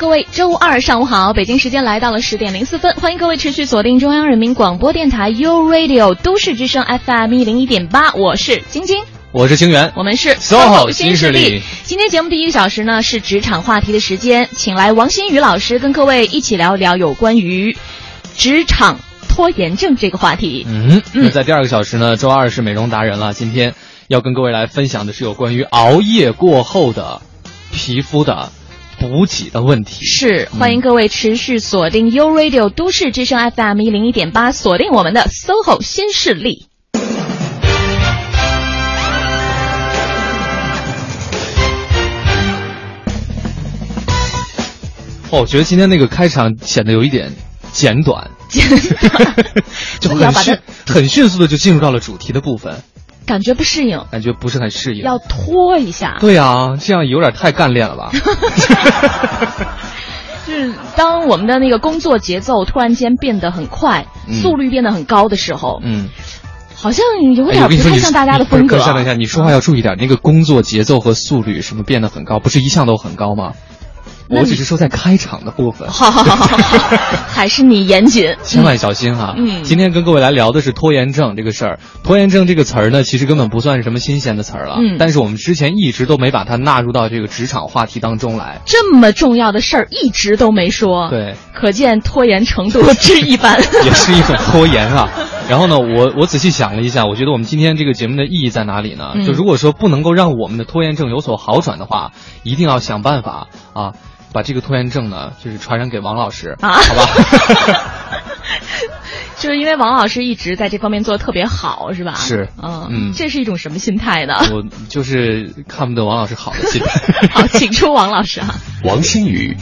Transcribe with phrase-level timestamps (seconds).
[0.00, 11.60] 各位，周二上午好，北京时间来到了十点零四分，欢迎各位持续锁定中央人民广播电台 u Radio 都市之声 FM 一零一点八，我是晶晶，我是清源，我们是 SOHO 新势力。
[11.84, 17.76] 今天节目第一个小时呢是职场话题的时间，请来王新宇老师跟各位一起聊一聊有关于
[18.38, 20.64] 职场拖延症这个话题。
[20.66, 23.74] 嗯，那在第二个小时呢，周二是美容达人了，今天
[24.08, 27.20] 要跟各位来分享的是有关于熬夜过后的
[27.70, 28.50] 皮肤的。
[29.00, 36.66] 补给的问题是，欢迎各位持续锁定 U Radio 都市之声 FM 一零一点八，锁定我们的 SOHO 新势力。
[45.30, 47.32] 哦，我觉得今天那个开场显得有一点
[47.72, 49.46] 简短，简短，
[49.98, 52.82] 就很迅很迅速的就进入到了主题的部分。
[53.26, 56.16] 感觉不适应，感觉不是很适应，要拖一下。
[56.20, 58.10] 对啊，这样有点太干练了吧？
[60.46, 66.08] 就是当我们的那个工作节奏突然间变得很快，速率变得很高的时候，嗯，
[66.74, 67.04] 好像
[67.36, 68.76] 有点不太像大家的风格。
[68.78, 73.52] 等一下，你说话要注意点，那个工作节奏和速率什么变得很高，不是一向都很高吗？
[74.30, 76.96] 我只是说在开场的部分，好好好好好，
[77.28, 79.34] 还是你严谨，千万小心哈。
[79.36, 81.78] 嗯，今天跟各位来聊的是拖延症这个事儿。
[82.04, 84.76] 拖延症这个词儿呢，其实根本不算是什么新鲜的词儿了。
[84.78, 88.60] 嗯，但是我们之前一直都没把它纳入到这个职场话题当中来。
[88.66, 95.08] 这么重要的事儿一直都没说，对，可见拖延程度之一般， 也是一种拖延啊。
[95.50, 99.14] 然后呢，我我仔细想了一下，我觉得我们今天这个节目的意义在哪里呢？
[99.26, 102.12] 就如果说不能够让我们的拖延症有所好转的话，
[102.44, 103.94] 一定要想办法啊。
[104.32, 107.06] 把这个拖延症呢，就是传染给王老师啊，好吧？
[109.36, 112.12] 就是因为王老师一直在这方面做的特别好，是吧？
[112.14, 114.34] 是，嗯嗯，这是一种什么心态呢？
[114.52, 117.28] 我就是看不得王老师好的心态。
[117.32, 118.54] 好，请出王老师啊。
[118.84, 119.56] 王新宇，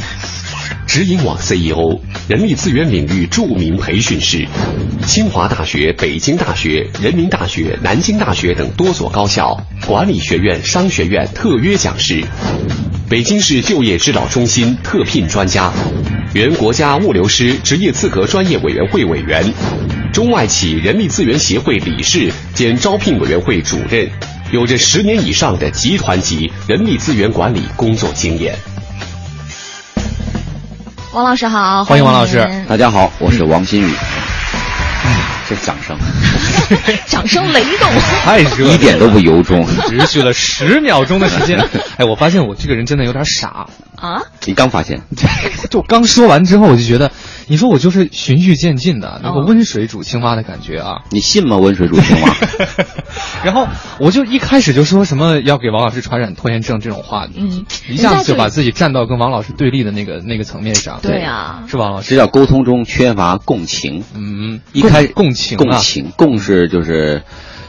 [0.87, 4.47] 直营网 CEO，人力资源领域著名培训师，
[5.07, 12.25] 清华大学、北京大学、人民大学、南京大学等多所高校管理学院、商学院特约讲师。
[13.09, 15.73] 北京市就业指导中心特聘专家，
[16.35, 19.51] 原国家物流师职业资格专业委员会委员，
[20.13, 24.07] 中外企人力资源协会理事兼招聘委员会主任，
[24.53, 28.55] 有着十年以上的集团级人力资源管理工作经验。
[31.19, 33.93] 王老师好，欢迎王老师，大家好，我是王新宇。
[35.49, 35.97] 这掌声，
[37.07, 37.89] 掌声雷动，
[38.23, 41.59] 太热，一点都不由衷，持续了十秒钟的时间。
[41.97, 43.67] 哎，我发现我这个人真的有点傻
[43.97, 44.23] 啊！
[44.45, 45.03] 你刚发现，
[45.71, 47.11] 就刚说完之后，我就觉得。
[47.51, 50.99] 你说我就是循序渐进的那个温水煮青蛙的感觉啊！
[51.09, 51.57] 你信吗？
[51.57, 52.37] 温水煮青蛙。
[53.43, 53.67] 然后
[53.99, 61.01] 我就一开始就说什么要给王老师传染拖延症这种话，嗯，一下子就把自己站到跟王老师对立的那个那个层面上。
[61.01, 62.11] 对呀，是王老师。
[62.11, 64.05] 这叫沟通中缺乏共情。
[64.15, 67.23] 嗯，一开共情，共情，共是就是。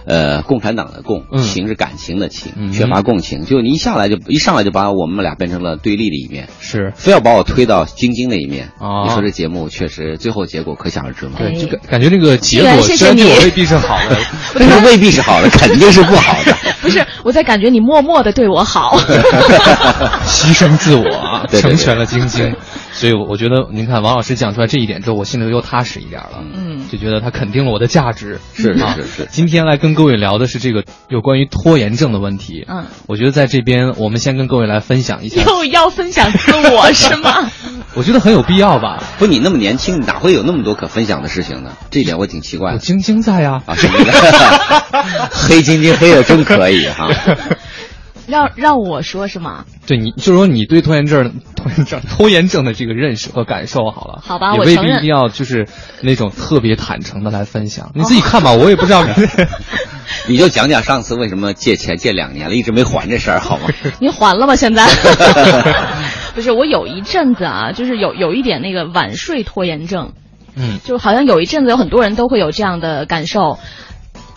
[0.05, 6.91] 呃，共产党的共情是感情的情，缺乏共情，就你一下来就一上来就把我们俩变成了对立的一面，是。
[6.95, 8.71] 非要把我推到晶晶那一面。
[9.05, 11.33] 你说这节目确实最后结果可想而知嘛？
[11.37, 14.17] 对，就感感觉这个结果虽然对我未必是好的，
[14.57, 16.57] 但是未必是好的，肯定是不好的。
[16.81, 18.97] 不是，我在感觉你默默的对我好，
[20.25, 22.51] 牺牲自我，成全了晶晶。
[22.91, 26.43] 所以我觉得，您看王老师讲出来这一点之后，我心里又踏实一点了。
[26.53, 28.39] 嗯，就觉得他肯定了我的价值。
[28.53, 29.27] 是是是。
[29.31, 32.65] 今天来跟各位聊的是这个有关于拖延症的问题。
[32.67, 35.41] 嗯，我觉得在这边我们先跟各位来分享一下。
[35.43, 37.49] 又要分享自我是吗？
[37.95, 39.01] 我觉得很有必要吧。
[39.17, 41.71] 不，你那么年轻，哪会有那么多可分享的事情呢？
[41.89, 42.77] 这一点我挺奇怪。
[42.77, 43.61] 晶晶在呀。
[43.65, 43.75] 啊，
[45.31, 47.07] 黑晶晶黑的真可以哈。
[48.29, 49.65] 让让我说是吗？
[49.87, 54.21] 对，你就是说你对拖延症、拖延症、拖延症的这个认识和感受好了。
[54.23, 55.67] 好吧，我未必一定要就是
[56.01, 57.91] 那种特别坦诚的来分享。
[57.95, 59.05] 你自己看吧，我也不知道。
[60.27, 63.67] 你就讲讲上次为什么借钱借两年了，一直没还这事儿好吗？
[63.99, 64.55] 你还了吗？
[64.55, 64.85] 现在？
[66.35, 70.13] 不是，我有一阵子啊，就是有有一点那个晚睡拖延症。
[70.55, 73.59] 嗯，就好像有一阵子有很多人都会有这样的感受。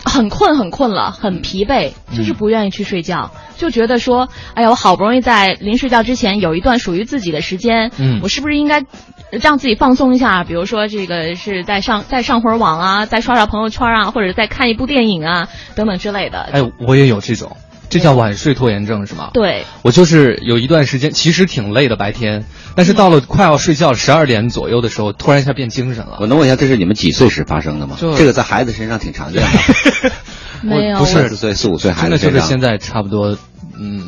[0.03, 8.83] 很困，很困了，很疲惫，就是不愿意去睡觉，就觉得说，哎呀，我好不容易在临睡觉之前有一段属于自己的时间，嗯，我是不是应该
[9.31, 16.41] 让自己放松一下，比如说这个是在上再上会儿网啊，再刷刷朋友圈啊，或者再看一部电影啊，等等之类的。
[16.51, 17.55] 哎，我也有这种。
[17.93, 19.29] 这叫晚睡拖延症是吗？
[19.35, 22.43] 对，我就是有一段时间其实挺累的白天，
[22.75, 26.17] 但是到了快要睡觉十二点左右的时候，突然一下变精神了。
[26.19, 27.95] 我能问一下，这是你们几岁时发生的吗？
[27.99, 29.47] 这个在孩子身上挺常见的。
[30.63, 33.37] 没有，不是四岁、四五岁孩子，真的就是现在差不多，
[33.79, 34.03] 嗯。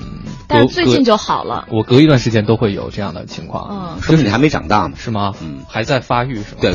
[0.47, 1.65] 但是最近就好了。
[1.71, 5.33] 我隔一段时间都会有这样的情况，嗯，说明你还没长大嘛，是吗？
[5.41, 6.61] 嗯，还在发育是吗？
[6.61, 6.73] 对，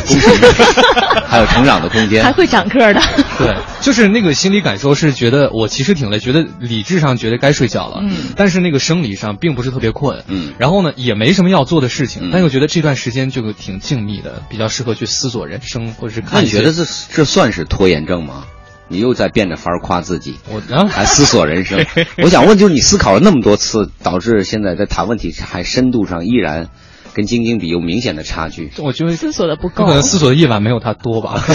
[1.26, 3.00] 还有成长的空间，还会长个的。
[3.38, 16.30] 对，就是那个心理感受是觉得我其实挺累，觉得理智上觉得该睡觉了，嗯，但是那个生理上并不是特别困，嗯，然后呢也没什么要做的事情，但又觉得这段时间就挺静谧的，比较适合去思索人生或者是看。
[16.34, 18.44] 那你觉得这这算是拖延症吗？
[18.90, 21.86] 你又在变着法儿夸自己，我还思索人生。
[22.22, 26.68] 我想问，就是你思考了那么多次，导致现在在谈问题还深度上依然
[27.14, 28.72] 跟晶晶比有明显的差距。
[28.78, 31.40] 我觉得思索的不够，可能思索的夜晚没有他多吧。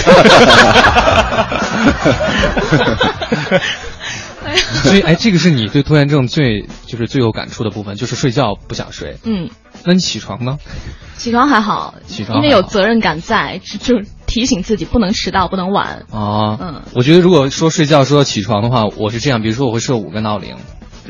[4.84, 9.18] 所以，哎，这个是你对拖延症最就是最有感触的部分，就是睡觉不想睡。
[9.24, 9.50] 嗯，
[9.84, 10.56] 那你起床呢？
[11.18, 13.96] 起床还好，起床因为有责任感在，就
[14.36, 16.04] 提醒自己不能迟到，不能晚。
[16.10, 20.56] 啊，嗯，我觉得如果说睡觉说要起床的话，我是这样，比如说我会设五个闹铃，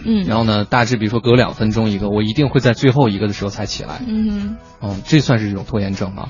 [0.05, 4.01] 嗯，然后呢，大致比如说隔两分钟一个，我一定会在最后一个的时候才起来。
[4.07, 6.29] 嗯，哦，这算是一种拖延症吗？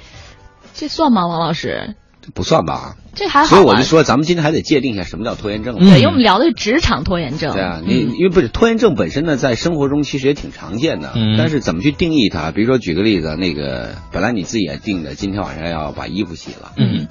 [0.73, 1.97] 这算吗，王老师？
[2.35, 3.47] 不算吧，这还好。
[3.47, 5.79] 所以我就说，咱们今天还得界定一下什么叫拖延症。
[5.79, 7.53] 对，因为我们聊的是职场拖延症。
[7.53, 11.13] 对啊，你因为不是拖延症本身呢，在生活中其实也挺常见的。
[11.15, 11.37] 嗯。
[11.39, 12.51] 但是怎么去定义它？
[12.51, 16.73] 比如说举个例子，那个本来你自己也定的，今天晚上要把衣服洗了。
[16.77, 17.07] 嗯。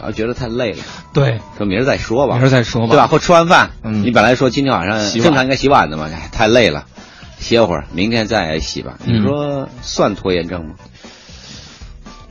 [0.00, 0.82] 然后觉得太累了。
[1.12, 1.40] 对。
[1.56, 2.34] 说明儿再说吧。
[2.36, 2.88] 明儿再说吧。
[2.88, 3.06] 对吧？
[3.06, 6.84] 或吃完饭，嗯，你本来说今天晚上正常应该洗碗的嘛，太累了，
[7.38, 8.98] 歇会儿，明天再洗吧。
[9.04, 10.74] 你说算拖延症吗？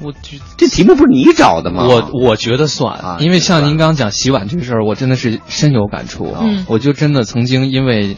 [0.04, 1.88] 我觉这题目不是你找的吗？
[1.88, 6.34] 我我觉得算，啊因为像您刚刚讲洗碗这个事儿，我真的是深有感触。
[6.40, 8.18] 嗯，我就真的曾经因为，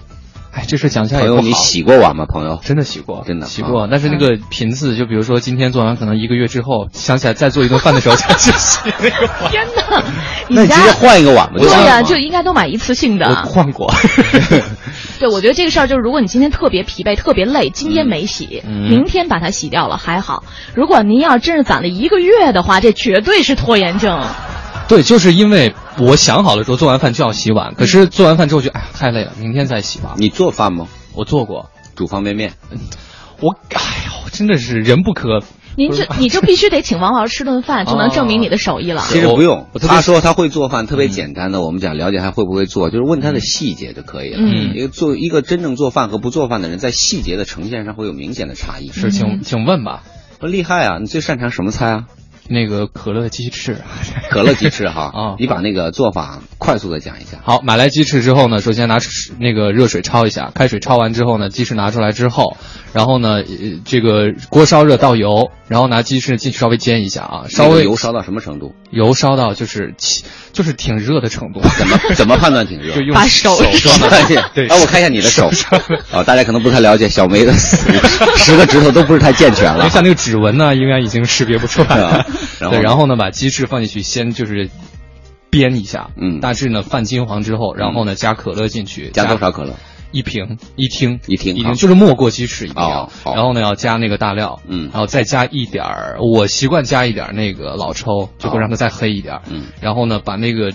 [0.55, 1.41] 哎，这事讲起来也不好。
[1.41, 2.25] 朋友，你洗过碗吗？
[2.25, 3.89] 朋友，真的洗过，真的洗过。
[3.91, 9.51] 但是那个频次，就比如说今天做完，可能一个月之后想起来再做一顿饭的时候才去洗那个碗。
[9.51, 10.01] 天哪！
[10.47, 11.55] 那你直接换一个碗吧。
[11.57, 13.35] 对呀，就应该都买一次性的。
[13.43, 13.93] 换过。
[15.19, 20.43] 对，我觉得这个事儿就是，如果你今天特别疲惫、特别累，今天没洗，明天把它洗掉了还好。
[20.73, 24.21] 如果您要真是攒了一个月的话，这绝对是拖延症。
[24.87, 30.15] 对，就是因为我想好了说做完饭就要洗碗，可是做完饭之后就哎呀太累了，明天再洗吧。
[30.17, 30.87] 你做饭吗？
[31.13, 32.53] 我做过，煮方便面。
[33.41, 35.41] 我哎呦，真的是人不可。
[35.77, 39.03] 您这你就必须得请王老师吃顿饭，就能证明你的手艺了。
[39.09, 41.61] 其实不用，他说他会做饭，特别简单的。
[41.61, 44.37] 我们讲了解他会不会做，就是问他的细节就可以了。
[44.39, 48.89] 嗯，一个做一个真正做饭和不做饭的人，在细节的呈现上会有明显的差异。
[48.93, 50.03] 是，请请问吧，
[50.39, 50.99] 厉害啊！
[50.99, 52.03] 你最擅长什么菜啊？
[52.47, 53.77] 那个可乐鸡翅，
[54.29, 55.35] 可乐鸡翅哈 啊！
[55.39, 57.39] 你把那个做法快速的讲一下。
[57.43, 58.99] 好，买来鸡翅之后呢，首先拿
[59.39, 62.57] 那个热水焯一下，开水焯完之后呢，鸡翅拿出来之后，
[62.93, 63.43] 然后呢，
[63.85, 68.75] 这个锅烧热倒油，然后拿鸡翅进去稍微煎一下啊，稍微油烧到什么程度？
[68.91, 69.95] 油烧到就是
[70.55, 71.61] 就是挺热的程度。
[71.77, 72.95] 怎么怎么判断挺热？
[72.95, 73.91] 就用把手烧
[74.55, 75.51] 对，啊，我看一下你的手。
[76.11, 77.53] 啊，大家可能不太了解，小梅的
[78.37, 79.89] 十个指头都不是太健全了。
[79.89, 82.25] 像那个指纹呢，应该已经识别不出来了。
[82.59, 84.69] 对，然后呢，把鸡翅放进去，先就是
[85.51, 89.75] 煸一下，嗯，大致呢泛金黄之后，然后呢加可乐进去，加多少可乐？
[90.15, 100.71] 一瓶，一听，一听，一听就是没过鸡翅一定要，然后呢要加那个大料，嗯，然后再加一点儿，我习惯加一点那个老抽，就会让它再黑一点，嗯，然后呢把那个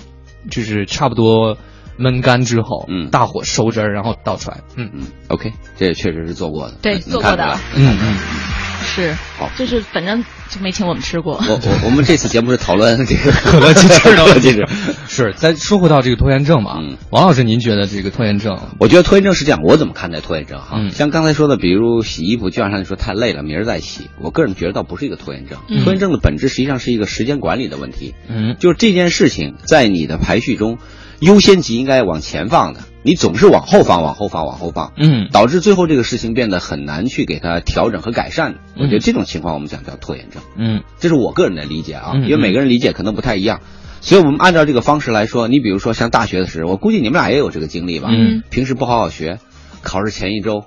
[0.51, 1.57] 就是差不多
[1.99, 4.91] 焖干之后，嗯，大火收汁儿，然后倒出来，嗯。
[4.93, 8.70] 嗯，OK，这也确实是做过的，对，做过的，嗯嗯。
[8.95, 9.15] 是，
[9.57, 11.35] 就是反正就没请我们吃过。
[11.49, 14.67] 我我我们这次节目是讨论这个可乐鸡翅 的问题，是
[15.09, 15.35] 是。
[15.37, 16.81] 再说回到这个拖延症嘛，
[17.11, 18.59] 王老师，您觉得这个拖延症？
[18.81, 20.59] 我觉得拖延症是这样，我怎么看待拖延症？
[20.59, 24.11] 哈，嗯，像刚才说的，比如洗衣服，就像你说太累了，明儿再洗。
[24.21, 28.15] 我个人觉得倒不是一个拖延症，拖延症的本质实际上是一个时间管理的问题。
[28.29, 30.79] 嗯，就是这件事情在你的排序中，
[31.21, 32.81] 优先级应该往前放的。
[33.03, 38.57] 你总是往后放，往后放，往后放，嗯，导致最后这个事情变得很难去给它调整和改善。
[38.77, 43.61] 我觉得这种情况我们讲叫拖延症，嗯，这是我个人的理解啊，因为每个人理解可能不太一样，
[44.03, 49.39] 所以我们按照这个方式来说，你比如说像大学的时候，我估计你们俩也有这个经历吧，嗯，平时不好好学，
[49.81, 50.65] 考试前一周，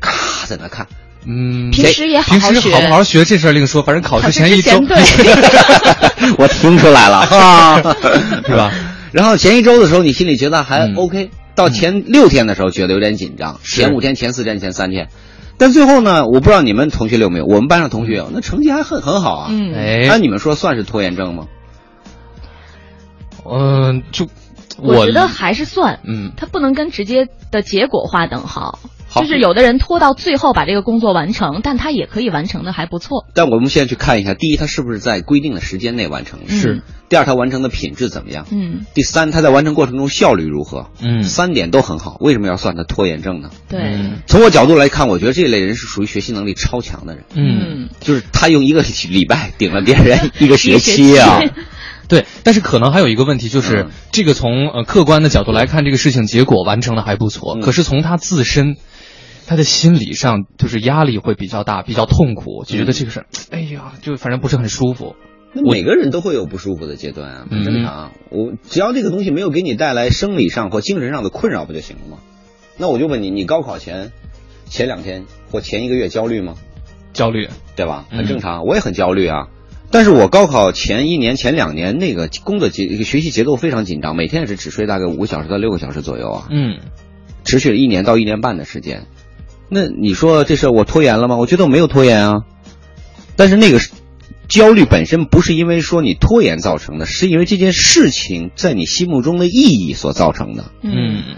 [0.00, 0.88] 咔在那看，
[1.24, 4.96] 嗯，平时也好好学，平时好不好学这事儿另说，反正考试前一周，对，
[6.36, 7.18] 我听出来了。
[7.18, 7.76] 啊，
[8.44, 8.72] 是吧？
[9.12, 11.30] 然后前一周的时候，你心里觉得还 OK。
[11.54, 15.08] 到前六天的时候，觉得有点紧张；前五天、前四天、前三天，
[15.56, 19.48] 但最后呢，我不知道你们同学里有没有，我们班上同学有那成绩还很很好啊。
[19.50, 21.46] 嗯，哎，那你们说算是拖延症吗？
[23.50, 24.28] 嗯，就
[24.76, 26.00] 我觉得还是算。
[26.04, 28.78] 嗯，它不能跟直接的结果划等号。
[29.16, 33.24] 好，就是有的人拖到最后把这个工作完成，但他也可以完成的还不错。
[33.32, 36.40] 但我们现在去看一下，第一，他是不是在规定的时间内完成？
[36.48, 36.82] 是。
[37.08, 38.46] 第二，他完成的品质怎么样？
[38.50, 38.84] 嗯。
[38.92, 40.90] 第三，他在完成过程中效率如何？
[41.00, 41.22] 嗯。
[41.22, 43.50] 三点都很好，为什么要算他拖延症呢？
[43.68, 43.96] 对。
[44.26, 47.24] 从我角度来看，我觉得这类人是属于学习能力超强的人。
[47.34, 47.88] 嗯。
[48.00, 51.40] 就是他用一个礼拜顶了别人一个学期啊。
[52.08, 58.76] 对，但是可能还有一个问题，就是这个从呃客观的角度来看，这个事情结果完成的还不错，可是从他自身。
[59.46, 65.14] 他的心理上就是压力会比较大，比较痛苦，就觉得这个事儿， 哎呀，就反正不是很舒服。
[65.52, 68.12] 那每个人都会有不舒服的阶段啊，很正常。
[68.30, 72.18] 我只要这个东西没有给你带来生理上或精神上的困扰，不就行了吗？
[72.76, 74.10] 那我就问你，你高考前
[74.66, 76.56] 前两天或前一个月焦虑吗？
[77.14, 78.04] 焦虑，对吧？
[78.10, 79.46] 很正常，我也很焦虑啊。
[79.90, 86.48] 但是我高考前一年、前两年那个工作节、学习节奏非常紧张，每天也是只睡大概五个小时到六个小时左右啊。
[86.50, 86.80] 嗯，
[87.44, 89.06] 持续了一年到一年半的时间。
[89.68, 91.36] 那你说这事我拖延了吗？
[91.36, 92.34] 我觉得我没有拖延啊，
[93.36, 93.80] 但是那个
[94.48, 100.66] 焦虑本身不是因为说你拖延造成的，是因为这件事情在你心目中的意义所造成的。
[100.82, 101.34] 嗯，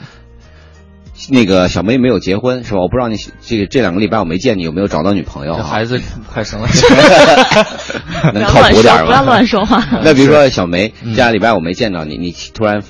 [1.31, 2.81] 那个小梅没有结婚是吧？
[2.81, 5.55] 我不知道你这个这两个礼拜我没见你有没有找到女朋友？
[5.63, 5.99] 孩子
[6.31, 6.69] 快生了，
[8.35, 9.07] 能靠谱点吗？
[9.09, 9.83] 不要乱说话。
[10.05, 12.83] 那比如说小梅，这两个礼拜我没见到你，你突然。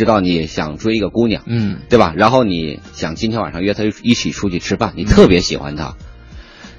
[0.00, 2.14] 知道你想追一个姑娘，嗯，对吧？
[2.16, 5.94] 然后你想今天晚上约她一起出去吃饭，你特别喜欢她，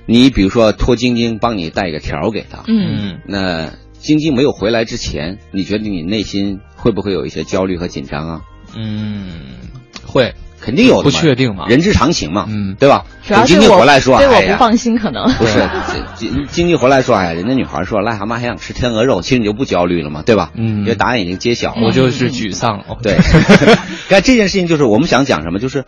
[0.08, 8.42] 你比如说托晶晶帮你带一个条给她，嗯，那晶晶没有回来之前，你觉得你内心会不会有一些焦虑和紧张啊？
[8.76, 9.30] 嗯，
[10.04, 10.34] 会。
[10.62, 13.04] 肯定有不确定嘛，人之常情嘛，嗯，对吧？
[13.28, 15.68] 主要晶晶回来说，对我不放心，可能不是
[16.16, 20.52] 经经济回来说，哎，人家女孩说癞蛤蟆还想吃天鹅肉，其实你就不焦虑了嘛，对吧？
[20.56, 22.84] 嗯，因为答案已经揭晓了，我就是沮丧。
[23.02, 23.18] 对，
[24.08, 25.86] 但这件事情就是我们想讲什么，就是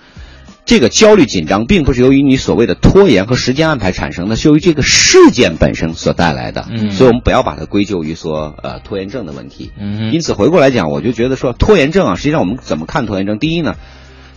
[0.66, 6.66] 这个焦虑紧张，并不是由于你所谓的拖延和时间安排产生的，是由于这个事件本身所带来的。
[6.72, 9.72] 嗯，所以我们不要把它归咎于说呃拖延症的问题。
[9.80, 13.38] 嗯，因此回过来讲，我就觉得说拖延症啊，实际上我们怎么看拖延症？
[13.40, 13.76] 第一呢？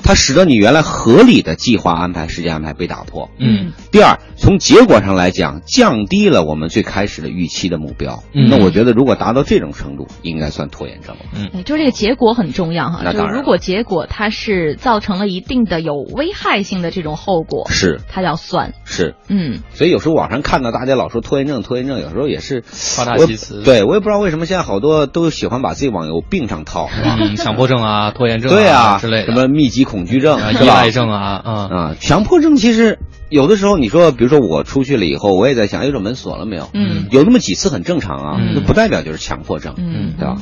[0.02, 3.30] 它使得你原来合理的计划安排、时间安排被打破。
[3.38, 3.72] 嗯。
[3.90, 8.22] 第二，从结果上来讲，降低了我们最开始的预期的目标。
[8.32, 8.48] 嗯。
[8.48, 11.22] 那我觉得，如果达到这种程度，应该算拖延症了。
[11.34, 11.64] 嗯。
[11.64, 13.00] 就是这个结果很重要哈。
[13.04, 13.36] 那当然。
[13.36, 18.74] 如果结果它是造成了一定的有危害性的这种后果，是它要算。
[18.84, 19.14] 是。
[19.28, 19.60] 嗯。
[19.72, 22.62] 所以有时候网上看到大家老说拖延症，拖延症，有时候也是
[22.96, 23.62] 夸大其词。
[23.62, 27.18] 对，我也不知道为什么现在好多都喜欢把自己往有病上套，是吧？
[27.36, 30.38] 强迫症啊，拖延症对啊之类的，什么密集恐惧症。
[30.52, 31.96] 依赖症啊，啊啊！
[31.98, 32.98] 强迫症其实
[33.30, 36.68] 有的时候，你说，比如说我出去了以后，我也在想，哎，这门锁了没有？
[36.74, 40.36] 嗯，有那么几次很正常啊，那不代表就是强迫症，嗯，对吧？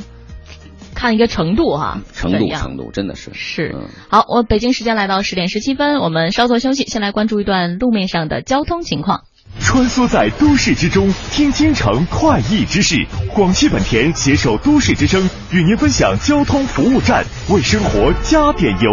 [0.94, 3.76] 看一个程度哈，程度程度真的是是。
[4.08, 9.22] 好，我北京时间来到十点十七分，我们稍作休息，先来关注一段路面上的交通情况。
[9.60, 13.06] 穿梭在都市之中，听京城快意之事。
[13.34, 18.90] 广汽本田携手都市之声，与您分享交通服务站，为生活加点油。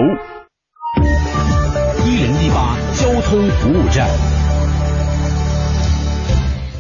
[3.22, 4.10] 通服务站，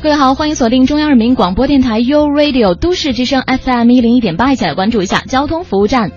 [0.02, 6.12] 各位好，欢迎锁定中央人民广播电台 u Radio 都市之声 FM 一零一点八，一起来关注一下交通服务站。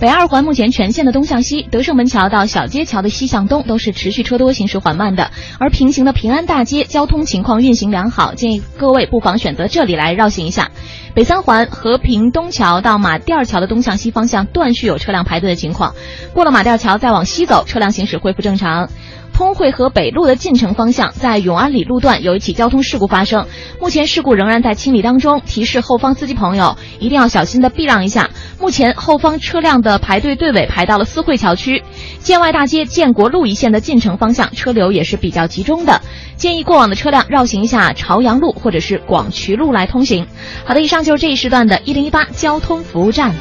[0.00, 10.70] 北二环目前全线的东向西，德胜门桥到小街桥的西向东都是持续车多、行驶缓慢的，而平行的平安大街交通情况运行良好，建议各位不妨选择这里来绕行一下。
[11.14, 15.94] 北三环和平东桥到马甸桥的东向西方向断续有车辆排队的情况，
[16.34, 18.88] 过了马甸桥再往西走，车辆行驶恢复正常。
[19.36, 23.46] 通惠河北路的进城方向，在永安里路段有一起交通事故发生，
[23.78, 28.30] 目前事故仍然在清理当中，提示后方司机朋友一定要小心的避让一下。
[28.58, 31.82] 目前后方车辆的排队队尾排到了四惠桥区，
[32.18, 36.00] 建外大街建国路一线的进城方向车流也是比较集中的，
[36.36, 40.26] 建议过往的车辆绕行一下朝阳路或者是广渠路来通行。
[40.64, 43.34] 好的，以上就是这一时段的一零一八交通服务站。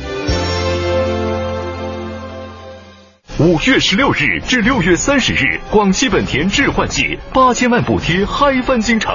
[3.38, 9.12] 五月十六日至六月三十日，广汽本田置换季八千万补贴嗨翻京城，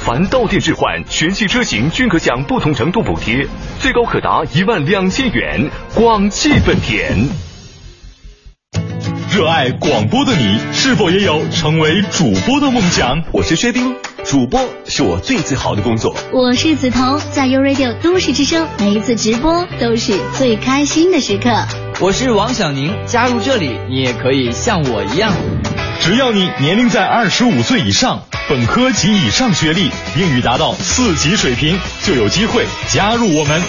[0.00, 3.46] 凡到店置换，全系车型均可享不同程度补贴，
[3.78, 5.70] 最高可达一万两千元。
[5.94, 7.16] 广汽本田。
[9.32, 13.22] 热爱广播的你，是否也有成为主播的梦想？
[13.30, 16.12] 我是薛丁，主播是我最自豪的工作。
[16.32, 21.50] 我是梓潼，在 u Radio 都市之声，每一次直播都是最开心的时刻。
[22.02, 25.34] 我是王小宁，加入这里，你也可以像我一样。
[26.00, 33.62] 只要你年龄在二十五岁以上，本科及以上学历，英语达到四级水平，就有机会加入我们。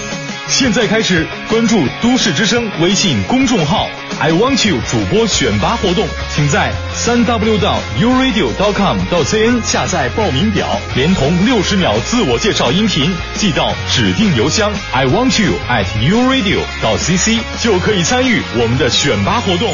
[0.48, 3.90] 现在开始关注都市之声微信公众号
[4.22, 6.72] ，I want you 主播选拔活动，请在
[7.04, 19.74] 三 w 到 uradio.com 到 cn 下载报名表，连同六十秒自我介绍音频寄到指定邮箱 I want you at uradio 到 cc 就可以参与我们的选拔活动。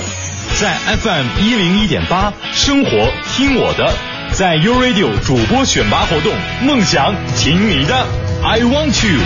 [0.57, 2.89] 在 FM 一零一点八生活
[3.35, 3.93] 听我的，
[4.31, 6.31] 在 uradio 主播选拔活动，
[6.61, 8.07] 梦想听你的
[8.41, 9.19] ，I want you。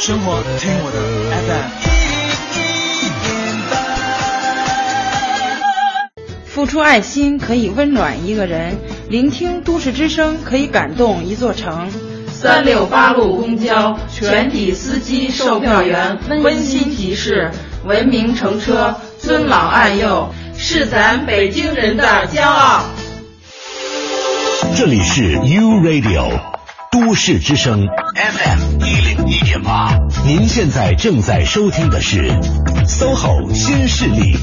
[0.00, 0.98] 生活听我的
[6.16, 8.78] FM，付出爱心可以温暖一个人，
[9.10, 11.90] 聆听都市之声可以感动一座城。
[12.28, 17.50] 三六八路公交全体司机、售票员温馨提示：
[17.84, 22.86] 文明乘车，尊老爱幼，是咱北京人的骄傲。
[24.74, 26.40] 这里是 U Radio。
[26.92, 29.09] 都市之声 FM 一零
[29.60, 32.30] 一点八，您现在正在收听的是
[32.86, 34.34] SOHO 新势力。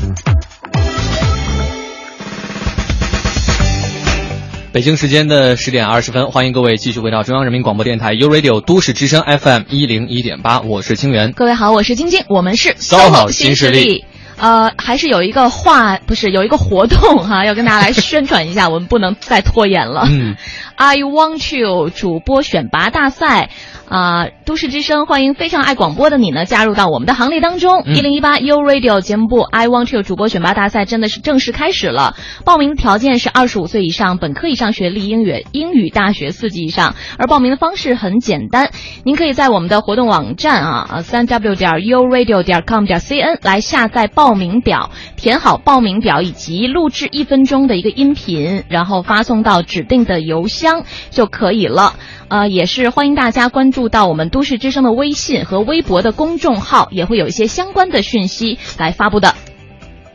[4.71, 11.31] 北京时间的十点二十分，欢迎各位继续回到中央人民广播电台 u Radio 都市之声 FM 一零一点八，我是清源。
[11.31, 14.05] 各位好，我是晶晶，我们是 SOHO 新势力。
[14.39, 20.03] 呃，还是有一个话，不是有一个活动哈，要跟大家来宣传一下， 我们不能再拖延了。
[20.07, 20.35] 嗯
[20.75, 23.49] ，I want you 主播选拔大赛。
[23.87, 27.83] 啊，都市之声欢迎非常爱广播的你呢，加入到我们的行列当中。
[27.85, 32.17] 一零一八 U Radio 节目部 I Want You 主播选拔大赛真的是正式开始了。
[32.43, 36.95] 报名条件是二十五岁以上，本科以上学历，英语英语大学四级以上。
[37.17, 38.71] 而报名的方式很简单，
[39.05, 51.93] 您可以在我们的活动网站啊，三 W 点 U Radio 点 com 点 CN 来下载报名表，填好报名表以及录制一分钟的一个音频，然后发送到指定的邮箱就可以了。
[52.29, 59.35] 呃，也是欢迎大家关注注到我们都市之声的微信和微博的公众号，也会有一些相关的讯息来发布的。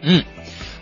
[0.00, 0.24] 嗯，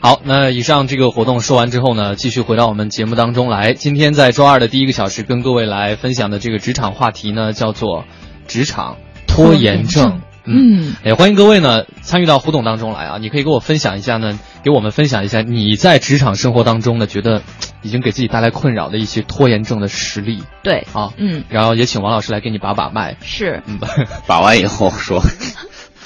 [0.01, 3.75] 好，那以上这个活动说完之后呢，继续回到我们节目当中来。
[3.75, 8.07] 今天在周二的第一个小时，跟各位来分享的这个职场话题呢，叫做
[8.49, 10.23] 职场拖延症。
[10.45, 13.19] 嗯，也欢迎各位呢参与到互动当中来啊！
[13.19, 17.43] 你可以给我分享一下呢，给我们分享一下你在职场生活当中呢，觉得
[17.83, 20.43] 已经给自己带来困扰的一些拖延症的实例。
[20.63, 23.17] 对啊，嗯，然后也请王老师来给你把把脉。
[23.23, 23.79] 是，嗯，
[24.27, 25.23] 把完以后说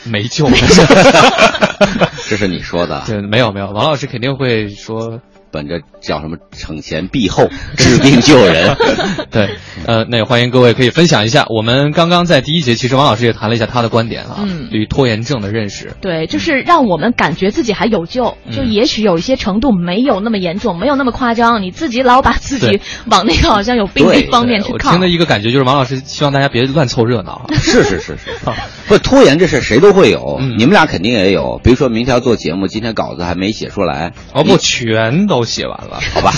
[0.05, 0.57] 没救了，
[2.29, 3.03] 这是你说的。
[3.09, 5.21] 对，没有没有，王老师肯定会说。
[5.55, 8.77] 本着叫什么惩前毖后、治病救人，
[9.31, 9.51] 对，
[9.87, 11.47] 呃，那也欢迎各位可以分享一下。
[11.49, 15.95] 我们刚刚在第一节，其实王老师也谈了一下他的观点啊，对于拖延症的认识。
[16.01, 21.63] 对，就是让我们感觉自己还有救，就也许有一些程度没有那么严重，没有那么夸张。
[21.63, 24.91] 你自己老把自己 往那个好像有病那方面去靠。
[24.91, 27.47] 我听的一个感觉就是，王老师希望大家别乱凑热闹。
[27.53, 28.37] 是是是是，
[28.89, 31.61] 不拖延这事谁都会有，你们俩肯定也有。
[31.63, 35.44] 比如说明天要做节目，今天稿子还没写出来，哦不，全都。
[35.45, 36.33] 写完了，好吧。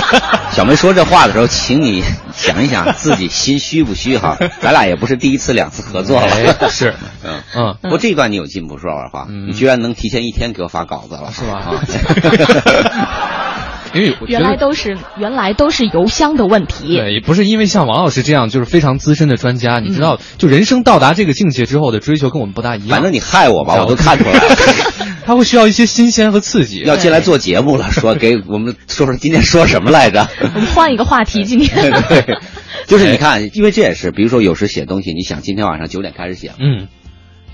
[0.52, 2.02] 小梅说这话的时候，请你
[2.34, 4.36] 想一想自己心虚不虚哈？
[4.60, 6.28] 咱俩也不是第一次两次合作了，
[6.70, 6.94] 是，
[7.24, 7.76] 嗯嗯。
[7.82, 13.47] 不过这一段你有进步，说实话，你居然能提前一天给我发稿子了，是吧？
[13.94, 22.88] 因为原来都是原来都是邮箱的问题，对，也不是因为像王老师这样就是非常资深的专家，你知道，就人生到达这个境界之后的追求跟我们不大一样。
[22.88, 24.56] 反正你害我吧，我都看出来了。
[25.26, 26.80] 他会需要一些新鲜和刺激。
[26.80, 30.26] 要进来做节目了，说给我们说说今天说什么来着？
[30.54, 31.92] 我们换一个话题，今天。
[32.08, 32.38] 对，
[32.86, 36.88] 就是你看，因为这也是，比如说有时写东西，你想今天晚上九点开始写，嗯。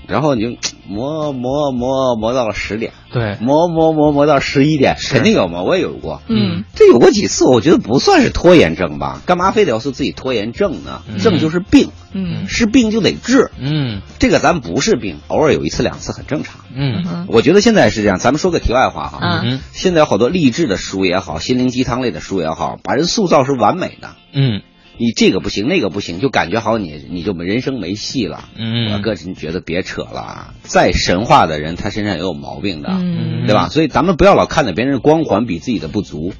[0.07, 9.19] 然后你就 磨磨磨磨到了十点，对，磨磨磨磨到十一点，肯定有嘛，我也有过，嗯，这有过几次，我觉得不算是拖延症吧？
[9.25, 11.01] 干嘛非得要说自己拖延症呢？
[11.17, 24.61] 症就是病，嗯，是病就得治，嗯，这个咱不是病，偶尔有一次两次很正常，嗯，我觉得现在是这样，咱们说个题外话哈，嗯，现在有好多励志的书也好，心灵鸡汤类的书也好，把人塑造是完美的，嗯。
[24.97, 28.49] 你这个不行，那个不行，就感觉好你你就人生没戏了。
[28.57, 30.53] 嗯，我个人觉得别扯了。
[30.63, 33.67] 再神话的人，他身上也有毛病的，嗯，对吧？
[33.69, 36.33] 所以咱们不要老看着别人光环比自己的不足。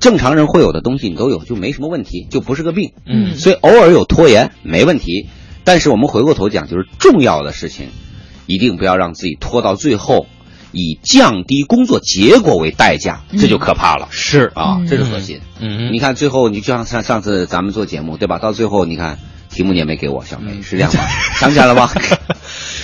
[0.00, 2.92] 正常人会有的东西你都有，就没什么问题，就不是个病。
[3.06, 5.28] 嗯，所以偶尔有拖延没问题，
[5.62, 7.88] 但是我们回过头讲，就是重要的事情，
[8.46, 10.26] 一定不要让自己拖到最后。
[10.74, 14.08] 以降低工作结果为代价，这就可怕了。
[14.10, 15.40] 是啊，这是核心。
[15.60, 18.38] 嗯，你看最后，你就像上上次咱们做节目，对吧？
[18.38, 19.18] 到最后，你看
[19.50, 21.00] 题目你也没给我，小梅是这样吗？
[21.36, 21.88] 想起来了吗？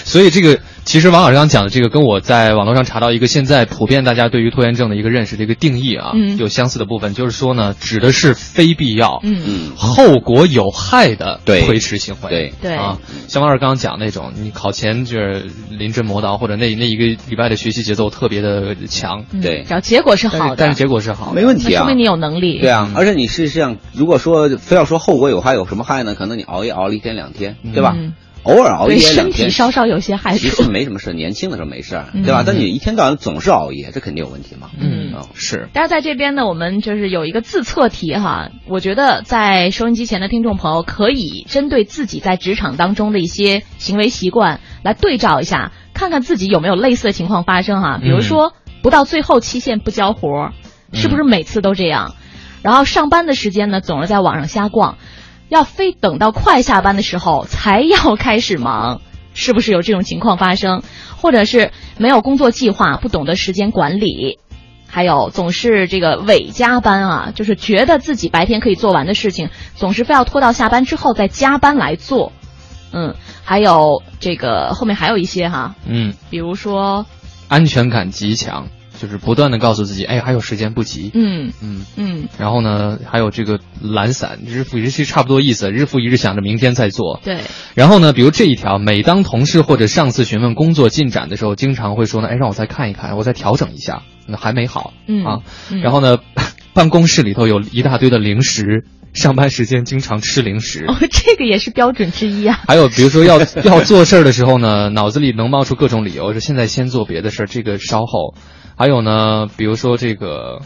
[0.04, 0.58] 所以这个。
[0.82, 12.30] 其实王老师刚讲的这个，跟我在网络上查到一个现在普遍大家对于拖延症的一个认识的一个定义啊，有相似的部分，就是说呢，指的是非必要、嗯后果有害的推迟行为。
[12.30, 22.58] 对对啊，像王老师刚刚讲那种，你考前就是临阵磨刀，或者那那一个礼拜的学习节奏特别的强，对，只要结果是好的，但是结果是好，没问题啊，说明你有能力。
[22.58, 26.14] 对啊，而且你事实上，如果说非要说后果有害，有什么害呢？
[26.16, 27.94] 可能你熬夜熬了一天两天，对吧？
[28.42, 31.12] 偶尔熬夜两天，身体稍稍有些害处，其实没什么事。
[31.12, 32.42] 年轻的时候没事，对吧？
[32.46, 34.70] 但你一天到晚总是熬夜，这肯定有问题嘛。
[34.81, 35.68] 嗯，是。
[35.72, 38.50] 但是在这边呢，我们就是有一个自测题哈。
[38.66, 47.98] 我觉得在收音机前的听众朋友可以针对自己在职场当中的一些行为习惯来对照一下，看看自己有没有类似的情况发生哈。
[48.03, 50.53] 比如说，不到最后期限不交活，
[50.94, 52.14] 是不是每次都这样？
[52.62, 54.96] 然后上班的时间呢，总是在网上瞎逛。
[55.50, 59.02] 要非等到快下班的时候才要开始忙，
[59.34, 60.82] 是不是有这种情况发生？
[61.16, 64.38] 或者是没有工作计划，不懂得时间管理，
[64.88, 72.32] 还有总是这个伪加班啊，就是觉得自己白天可以做完的事情，总是非要拖到下班之后再加班来做。
[72.92, 77.04] 嗯，还有这个后面还有一些哈，嗯，比如说
[77.48, 78.68] 安全感极强。
[79.00, 81.10] 就是不断的告诉自己，哎，还有时间不急。
[81.14, 82.28] 嗯嗯嗯。
[82.38, 87.18] 然后呢，还有这个懒散，日复一日，其实差不多意思，日复一日想着明天再做。
[87.24, 87.38] 对。
[87.74, 94.92] 然后呢，比如这一条，每当同事或者上司询问工作进展的时候，经常会说呢，哎，让我再看一看，我再调整一下，那还没好。
[95.08, 95.38] 嗯啊。
[95.82, 96.18] 然后呢，
[96.74, 98.84] 办公室里头有一大堆的零食。
[99.12, 102.60] 上班时间经常吃零食，哦，这个也是标准之一啊。
[102.68, 108.36] 还有比如说要 要做事儿的时候呢，脑子里能冒出各种理由，说现在先做别的事儿，这个稍后。
[108.80, 110.62] 还有呢，比如说这个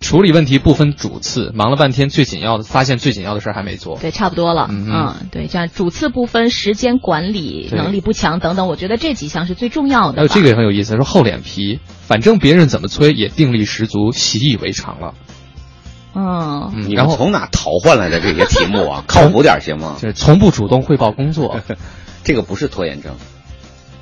[0.00, 3.98] 处理问题不分主次，忙了半天最紧要的发现最紧要的事儿还没做。
[3.98, 4.66] 对，差不多了。
[4.68, 10.16] 嗯嗯，对，这样主次不分，时间管理能力不强等等，我觉得这几项是最重要的。
[10.16, 15.14] 还有这个也很有意思，说厚脸皮，反正别人怎么催也定力十足，习以为常了。
[16.16, 19.04] 嗯，你们从哪淘换来的这些题目啊？
[19.06, 19.98] 靠谱点行吗？
[20.02, 21.60] 就是从不主动汇报工作，
[22.24, 23.14] 这个不是拖延症，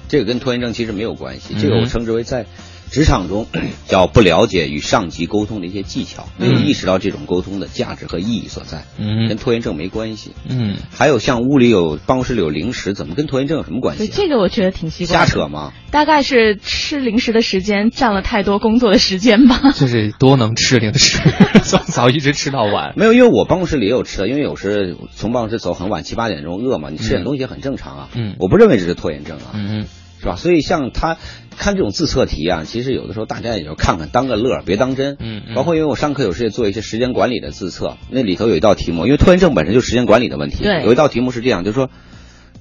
[0.08, 1.54] 这个跟拖延症其实没有关系。
[1.60, 2.46] 这个嗯我称之为在
[2.90, 3.46] 职场中
[3.86, 8.84] 叫不了解与上级沟通的一些技巧，没有意识到这种沟通的价值和意义所在。
[8.98, 10.32] 嗯，跟拖延症没关系。
[10.48, 14.10] 嗯，还有像屋里有办公室里有零食，怎么跟拖延症有什么关系、啊？
[14.12, 15.14] 这个我觉得挺奇怪。
[15.14, 15.72] 瞎扯吗？
[15.92, 19.60] 大概是吃零食的时间占了太多工作的时间吧。
[19.76, 21.20] 就是多能吃零食，
[21.62, 22.92] 从早一直吃到晚。
[22.96, 28.08] 没有，因为我办公室里也有吃的，因为有时从办公室走很晚，七八点钟饿嘛，你吃点东西也很正常啊。
[28.14, 29.52] 嗯，我不认为这是拖延症啊。
[29.54, 29.86] 嗯。
[30.20, 30.36] 是吧？
[30.36, 31.16] 所以像他
[31.56, 35.16] 看这种自测题啊，其实有的时候大家也就看看，当个乐，别当真。
[35.18, 40.62] 嗯，包括因为我上课有时也做一些时间管理的自测，那里头有一道题目，因为拖延症本身就是时间管理的问题。
[40.62, 41.90] 对，有一道题目是这样，就是说，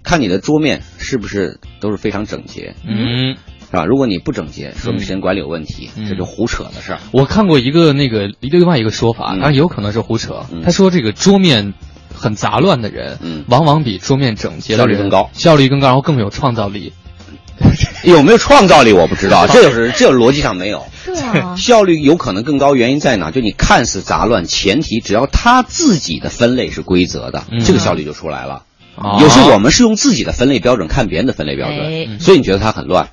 [0.04, 2.76] 看你的桌面是不是都是非常整洁。
[2.88, 3.36] 嗯。
[3.72, 3.86] 是吧？
[3.86, 7.00] 如果你不整洁，说明时间管理有问题，嗯、这就胡扯的事儿。
[7.12, 10.44] 我看过一个那个另外一个说法，当然也有可能是胡扯。
[10.52, 11.76] 嗯、他说这个桌面
[12.12, 16.94] 很杂乱的人，嗯，往往比桌面整洁的人效率更高，效率更高，然后更有创造力。
[18.04, 20.86] 有没有创造力我不知道， 这就是这逻辑上没有。
[21.06, 23.32] 对啊， 效率有可能更高，原因在哪？
[23.32, 28.64] 就你看似杂乱，前提只要他自己的分类是规则的，嗯、这个效率就出来了。
[28.96, 33.10] 哦、有时我们是用自己的分类标准看别人的分类标准，哎、所以你觉得他很乱，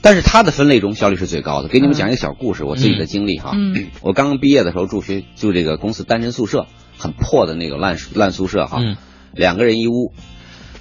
[0.00, 1.68] 但是他的分类中效率是最高的。
[1.68, 3.52] 给你们讲一个小故事，嗯、我自己的经历哈。
[3.54, 6.66] 嗯、 我刚刚毕业的时候住学住这个公司单身宿舍，
[6.98, 8.96] 很破的那个烂烂宿舍哈，嗯、
[9.32, 10.12] 两个人一屋。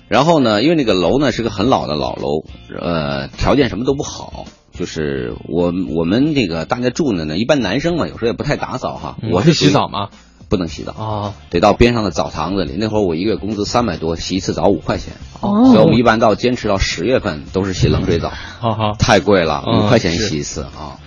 [0.08, 2.44] 然后呢，因为那个楼呢是个很老的老楼，
[2.80, 4.46] 呃，条件什么都不好。
[4.78, 9.18] 就是我我们那个大家住的呢，一般男生嘛，有时候也不太打扫哈。
[9.32, 10.10] 我是洗澡吗？
[10.50, 12.76] 不能洗澡啊，得到边上的澡堂子里。
[12.78, 15.14] 那会儿我一个月工资三百多，洗一次澡五块钱。
[15.42, 21.00] 哦，所以我们一般到坚持到十月份都是洗冷水澡，哦、太贵了，嗯、五块钱洗一次啊。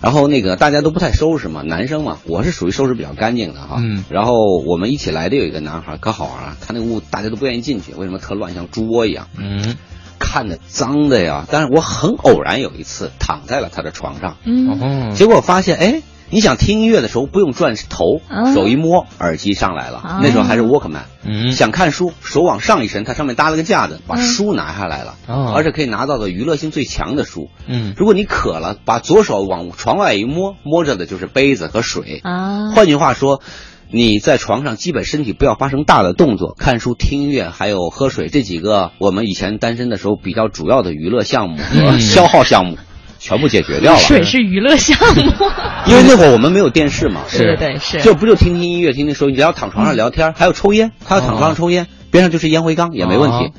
[0.00, 3.76] 然后那个大家都不太收拾嘛，男生嘛，我是属于收拾比较干净的哈。
[3.78, 4.04] 嗯。
[4.08, 9.28] 然后我们一起来的有一个男孩，可好玩了，他那屋大家都不愿意进去，为什么特乱，像猪窝一样。
[9.36, 9.76] 嗯。
[10.20, 19.98] 看着脏的呀，但是我很偶然有一次躺在了他的床上，嗯，结果我发现，哎，你想听音乐的时候不用转头，嗯、手一摸，耳机上来了。
[19.98, 27.48] 啊、那时候还是 Walkman，嗯，想看书，手往上一伸，它上面搭了个架子，把书拿下来了，嗯、而且可以拿到的娱乐性最强的书。
[27.66, 32.20] 嗯，如果你渴了，把左手往床外一摸，摸着的就是杯子和水。
[32.22, 33.40] 啊，换句话说。
[33.90, 42.76] 你在床上基本身体不要发生大的动作，看书、听音乐，还有喝水这几个我们以前单身的时候比较主要的娱乐项目和消耗项目，
[43.28, 43.98] 全部解决掉了。
[43.98, 45.22] 水是娱乐项目，
[45.86, 53.52] 因为那会儿我们没有电视嘛， 是对对，是就不就听听音乐、听听收音，只要躺床上聊天，还有抽烟，他要躺床上抽烟，边上就是烟灰缸也没问题。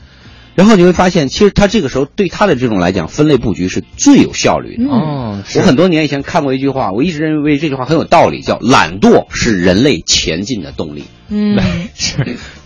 [0.56, 4.92] 然后你会发现，其实他这个时候对他的这种来讲，分类布局是最有效率的。
[4.92, 11.06] 哦，我很多年以前看过一句话，我一直认为这句话很有道理，叫“懒惰是人类前进的动力”。
[11.30, 11.58] 嗯，
[11.96, 12.16] 是。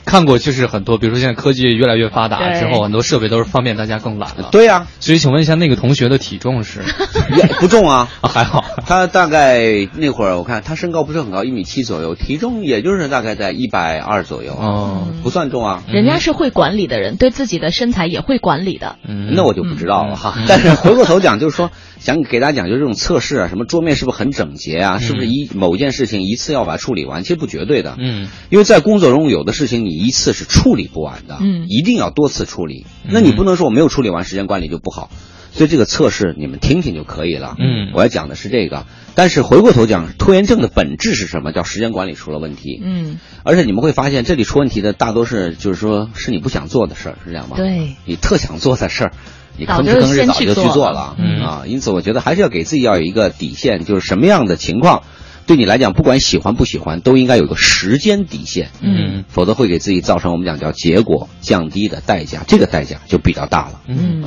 [0.06, 4.50] 看过就是很多，比如说现在科技越来越发达之后，很多设备都是方便大家更懒了。
[4.52, 6.82] 对呀，所以请问一下，那个同学的体重是？
[7.60, 8.63] 不重 啊，还好。
[8.86, 15.84] 他大概那会儿我看他身高不是很高，一米七左右，体重也就是大概在一百二左右，哦，不算重啊。
[15.88, 18.98] 人家是会管理的人，对自己的身材也会管理的。
[19.08, 20.36] 嗯，那我就不知道了哈。
[20.48, 21.72] 但是回过头讲，就是说
[22.04, 25.00] 想给大家讲，就是这种测试啊，什么桌面是不是很整洁啊？
[25.00, 27.24] 是不是一某件事情一次要把它处理完？
[27.24, 27.96] 其实不绝对的。
[27.98, 32.86] 嗯，因为在工作中有的事情你一次是处理不完的，嗯，一定要多次处理。
[33.10, 35.10] 那你不能说我没有处理完，时间管理就不好。
[35.54, 37.56] 所以这个测试你们听听就可以了。
[37.60, 38.86] 嗯，我要讲的是这个。
[39.16, 41.54] 但是回过头讲，拖延症的本质是什么？
[41.54, 42.82] 叫时间管理出了问题。
[42.84, 47.56] 嗯，而且你们会发现，这里出问题的大多是就是说是你不想做的事儿，是这样吗？
[47.56, 49.13] 对，你特想做的事儿，
[49.58, 51.16] 你吭哧吭哧早就去做了。
[51.18, 55.04] 嗯啊，因此我觉得还是要给自己要有一个底线，就是什么样的情况。
[55.46, 63.82] 对你来讲，不管喜欢不喜欢，都应该有个时间底线，嗯，否则会给自己造成我们讲叫结果降低的代价，这个代价就比较大了。
[63.88, 64.24] 嗯，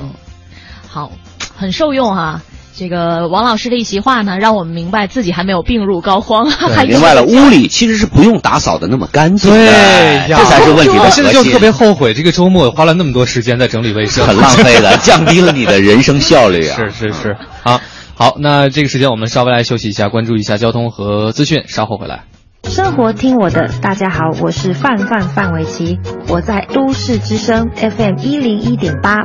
[0.86, 1.10] 好，
[1.56, 2.42] 很受用哈。
[2.78, 11.24] 这个王老师的一席话呢，让我们明白自己还没有病入膏肓， 还明白了，屋里其实是不用打扫的那么干净，对，这才是问题的核心。
[11.24, 16.76] 现在就特别后悔，这个周末花了那么多时间在整理卫生， 很浪费的，降低了你的人生效率啊！
[16.76, 17.80] 是是是，好。
[18.14, 22.24] 好，那这个时间我们稍微来休息一下，关注一下交通和资讯，稍后回来。
[22.64, 29.22] 生活听我的，大家好，我是范范范玮琪，我在都市之声 FM 一零一点八。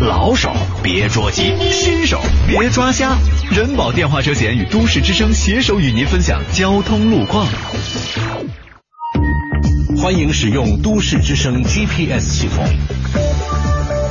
[0.00, 0.50] 老手
[0.82, 3.18] 别捉急，新手别抓瞎，
[3.50, 7.46] 人保电话车险与都市之声携手与您分享交通路况。
[9.98, 12.64] 欢迎使用都市之声 GPS 系统。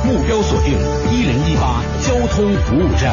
[0.06, 0.74] 目标锁定
[1.12, 3.12] 一零一八交通服务站。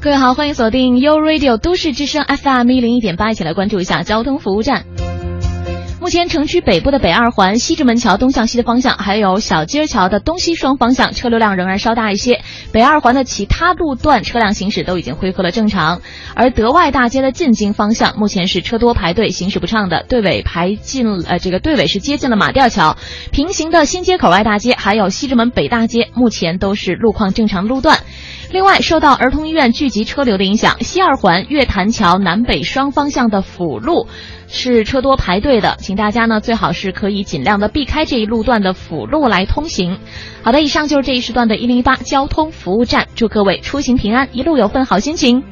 [0.00, 4.84] 各位好，欢迎锁定 U Radio 都市之声 FM 一零一点八，一起来关注一下交通服务站。
[6.00, 12.40] 目前城区北部的北二环西直门桥东向西的方向，还有小街桥的东西双方向车流量仍然稍大一些。
[12.72, 16.00] 北二环的其他路段车辆行驶都已经恢复了正常。
[16.34, 22.96] 而德外大街的进京方向目前是车多排队，行驶不畅的，队尾排进呃这个队尾是接近了马吊桥。
[23.30, 27.98] 平行的新街口外大街还有西直门北大街目前都是路况正常路段。
[28.52, 34.08] 另外，受到儿童医院聚集车流的影响，西二环月坛桥南北双方向的辅路
[34.48, 39.98] 是车多排队的，请大家呢最好是可以尽量的避开这一路段的辅路来通行。
[40.42, 45.44] 好的，以上就是这一时段的一零一八交通服务站，祝各位出行平安，一路有份好心情。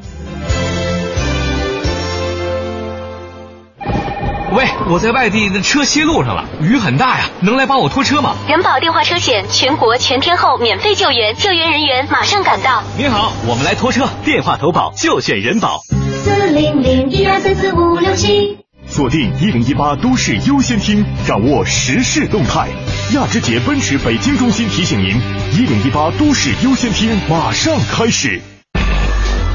[4.50, 8.34] 喂，我在外地，那车歇路上了，雨很大呀，能来帮我拖车吗？
[8.48, 12.82] 人保电话车险，全国全天候免费救援，救援人员马上赶到。
[12.96, 15.82] 您好，我们来拖车，电话投保就选人保。
[16.24, 18.56] 四零零一二三四五六七，
[18.88, 22.68] 锁定一零一八都市优先听，掌握时事动态。
[23.12, 25.20] 亚之杰奔驰北京中心提醒您，
[25.52, 28.40] 一零一八都市优先听马上开始。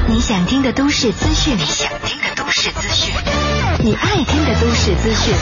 [0.08, 3.12] 你想听的都市资讯，你想听的都市资讯，
[3.86, 5.36] 你爱听的都市资讯，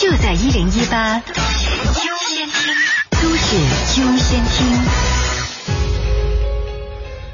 [0.00, 2.74] 就在一零一八都市优先听，
[3.12, 4.66] 都市优先听。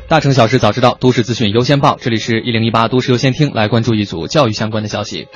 [0.08, 1.96] 大城小事早知道，都市资讯优先报。
[1.98, 5.26] 这里是一零一八都市优先听，来关注一组教育相关的消息。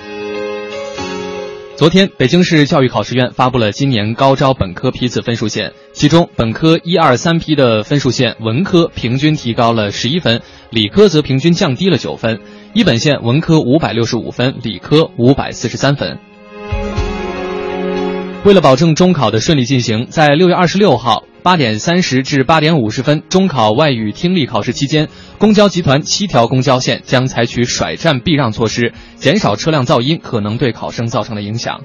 [1.78, 12.38] 昨天，北京市教育考试院发布了今年高招本科批次分数线，其中本科一二三批的分数线，文科平均提高了十一分，理科则平均降低了九分。
[12.74, 16.18] 一本线文科五百六十五分，理科五百四十三分。
[18.44, 25.08] 为了保证中考的顺利进行，在六月二十六号八点三十至八点五十分中考外语听力考试期间，
[25.38, 31.80] 公交集团七条公交线将采取甩站避让措施，减少车辆噪音可能对考生造成的影响。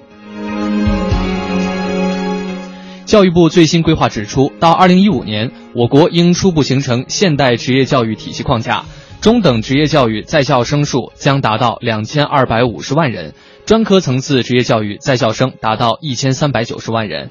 [3.05, 8.85] 教育部最新规划指出，到二零一五年，我国应初步形成现代职业教育体系框架，
[9.21, 13.33] 中等职业教育在校生数将达到两千二百五十万人。
[13.65, 17.29] 专科层次职业教育在校生达到一千三百九十万人。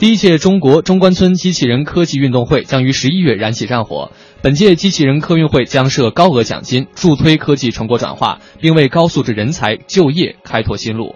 [0.00, 4.10] 第一届中国中关村机器人科技运动会将于十一月燃起战火。
[4.42, 11.14] 本届机器人科运会将设高额奖金，助推科技成果转化，并为高素质人才就业开拓新路。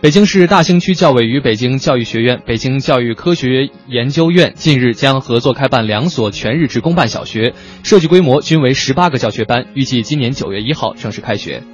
[0.00, 11.64] 北京市大兴区教委与北京教育学院、北京教育科学研究院近日将合作开办两所全日制公办小学，设计规模均为十八个教学班，预计今年九月一号正式开学。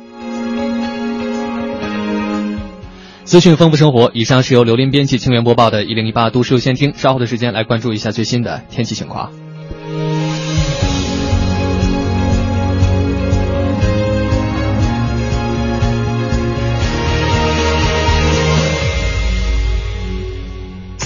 [3.25, 6.93] 资讯丰富生活，以上是由刘林编辑、清源播报的《一零一八都市优先听》。
[6.97, 9.31] 稍后的时间来关注一下最新的天气情况。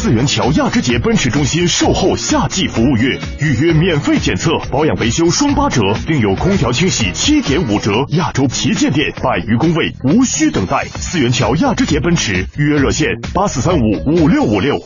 [0.09, 7.93] 四元桥亚之杰奔驰中心售后夏季服务月，预约免费检测、保养维修双八折，另有空调清洗七点五折。
[8.13, 10.87] 亚洲旗舰店百余工位，无需等待。
[10.97, 14.79] 四元桥亚之杰奔驰预约热线八四三五五六五六。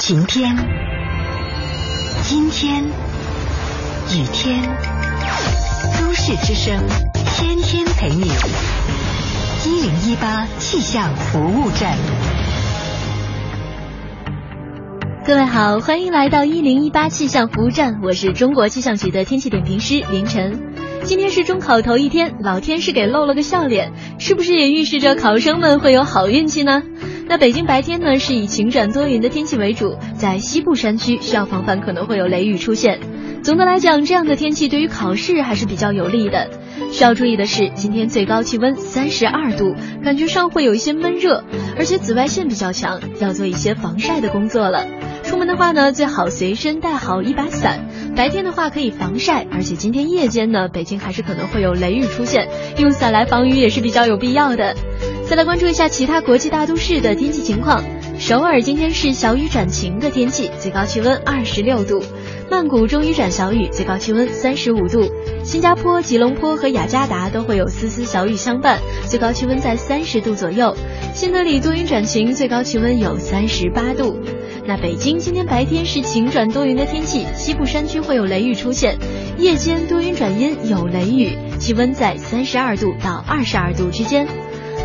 [0.00, 0.56] 晴天，
[2.32, 4.68] 阴天，雨天，
[5.96, 6.76] 都市之声，
[7.36, 8.32] 天天陪你。
[9.64, 11.96] 一零一八气象服务站。
[15.30, 20.60] 各位好，欢迎来到一零一八气象服务站，我是中国气象局的天气点评师凌晨。
[21.04, 26.82] 今天是中考头一天，老天是给露了个笑脸，是不是也预示着考生们会有好运气呢？
[27.28, 32.98] 那北京白天呢是以晴转多云的天气为主，在西部山区需要防范可能会有雷雨出现。
[33.42, 36.50] 总的来讲，这样的天气对于考试还是比较有利的。
[36.92, 39.74] 需要注意的是，今天最高气温三十二度，
[40.04, 41.42] 感觉上会有一些闷热，
[41.78, 44.86] 而且紫外线比较强，要做一些防晒的工作了。
[45.24, 47.80] 出门的话呢，最好随身带好一把伞。
[48.14, 54.74] 白天的话可以防晒，而且今天夜间呢，北京还是可能会有雷雨出现，用伞来防雨也是比较有必要的。
[55.26, 57.82] 再来关注一下其他国际大都市的天气情况。
[58.18, 62.02] 首尔今天是小雨转晴的天气，最高气温二十六度；
[62.50, 65.08] 曼谷中雨转小雨，最高气温三十五度；
[65.44, 70.74] 新加坡、吉隆坡和雅加达都会有丝丝小雨相伴，最高气温在三十度左右；
[71.14, 74.18] 新德里多云转晴，最高气温有三十八度。
[74.66, 78.98] 那北京今天白天是晴转多云的天气，西部山区会有雷雨出现，
[79.38, 84.26] 夜间多云转阴有雷雨，气温在三十二度到二十二度之间。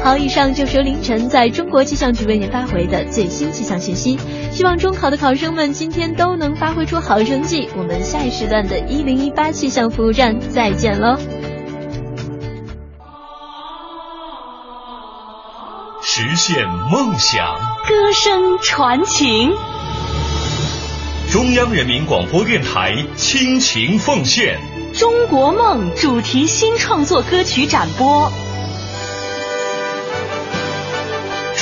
[0.06, 4.20] 好，以上就是由凌晨在中国气象局为您发回的最新气象信息。
[4.52, 7.68] 希望中考的考生们今天都能发挥出好成绩。
[7.76, 11.18] 我们下一时段的一零一八气象服务站再见喽！
[16.04, 17.44] 实现梦想，
[17.88, 19.54] 歌声传情。
[21.32, 24.60] 中央人民广播电台倾情奉献
[25.00, 28.32] 《中国梦》主题新创作歌曲展播。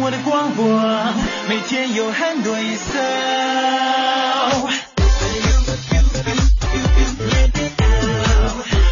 [0.00, 0.64] 我的广播，
[1.48, 2.98] 每天有很多颜色。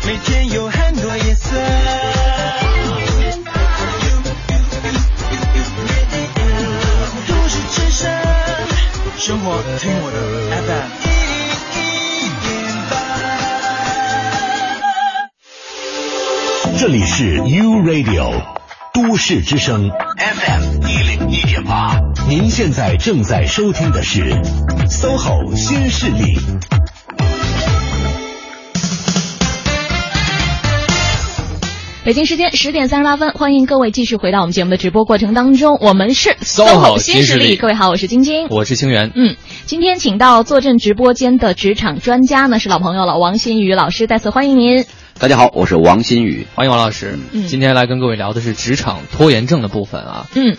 [0.07, 1.57] 每天有很多颜色。
[9.17, 10.17] 生活听我的
[10.67, 10.90] FM
[16.79, 18.43] 这里是 U Radio
[19.14, 21.96] 都市之声 FM 一零一点八，
[22.29, 24.20] 您现在正在收听的是
[24.88, 26.37] SOHO 新势力。
[32.05, 35.79] 北京时间十点三十八分，欢迎各位继续回到我们节目的直播过程当中。
[35.81, 39.12] 我们是 SOHO 新势力，各位好，我是晶晶，我是清源。
[39.14, 44.85] 嗯，今天请到坐镇直播间的职场专家呢是老朋友了，王新宇老师，再次欢迎您。
[45.18, 47.16] 大家好，我是王新宇，欢迎王老师。
[47.33, 50.27] 嗯，今天来跟各位聊的是职场拖延症的部分啊。
[50.35, 50.57] 嗯，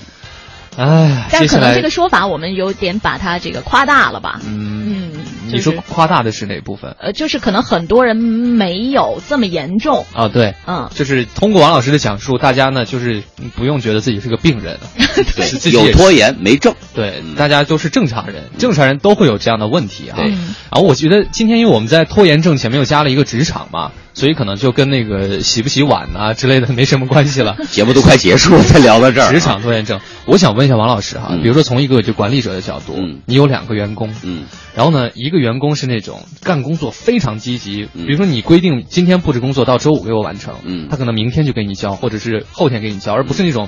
[0.77, 4.39] 哎，但可能这个说法我们有点把它这个夸大了吧？
[4.47, 5.11] 嗯嗯。
[5.47, 6.95] 你说夸大的是哪部分？
[6.99, 10.29] 呃，就是可能很多人没有这么严重啊。
[10.29, 13.21] 对，嗯，就是通过王老师的讲述，大家呢就是
[13.55, 14.79] 不用觉得自己是个病人，
[15.35, 20.17] 对，有拖延没症，对，大家都是正常人，正常人都会有这样的问题啊。
[20.17, 23.91] 然后我觉得今天因为我们在拖延症前面又加了一个职场嘛。
[24.15, 27.57] 所以可能就跟那个洗不洗碗啊之类的没什么关系了。
[27.69, 29.31] 节目都快结束了，才聊到这儿。
[29.31, 32.95] 职场拖延症，我想问一下王老师哈，比如说从一个就管理者的角度，
[33.25, 34.45] 你有两个员工，嗯，
[34.75, 43.67] 然后呢，一个员工是那种干工作非常积极，比如说你规定今天布置工作到周五给我完成，嗯，他可能明天就给你交，或者是后天给你交，而不是那种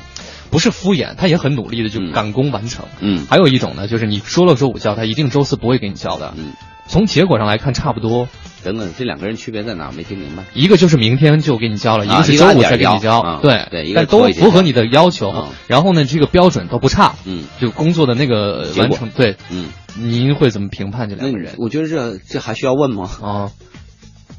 [0.49, 2.85] 不是敷衍，他也很努力的就赶工完成。
[3.01, 6.33] 嗯，还有一种呢，就是你说了周五交，他一定周四不会给你交的。
[6.37, 6.53] 嗯，
[6.87, 8.27] 从结果上来看差不多。
[8.63, 9.91] 等等，这两个人区别在哪？
[9.91, 10.43] 没听明白。
[10.53, 13.39] 一个就是明天就给你交了，一个是周五才给你交。
[13.41, 15.47] 对对，但都符合你的要求。
[15.67, 17.13] 然后呢，这个标准都不差。
[17.25, 19.09] 嗯，就工作的那个完成。
[19.11, 21.53] 对，嗯，您会怎么评判这两个人？
[21.57, 23.09] 我觉得这这还需要问吗？
[23.21, 23.51] 啊，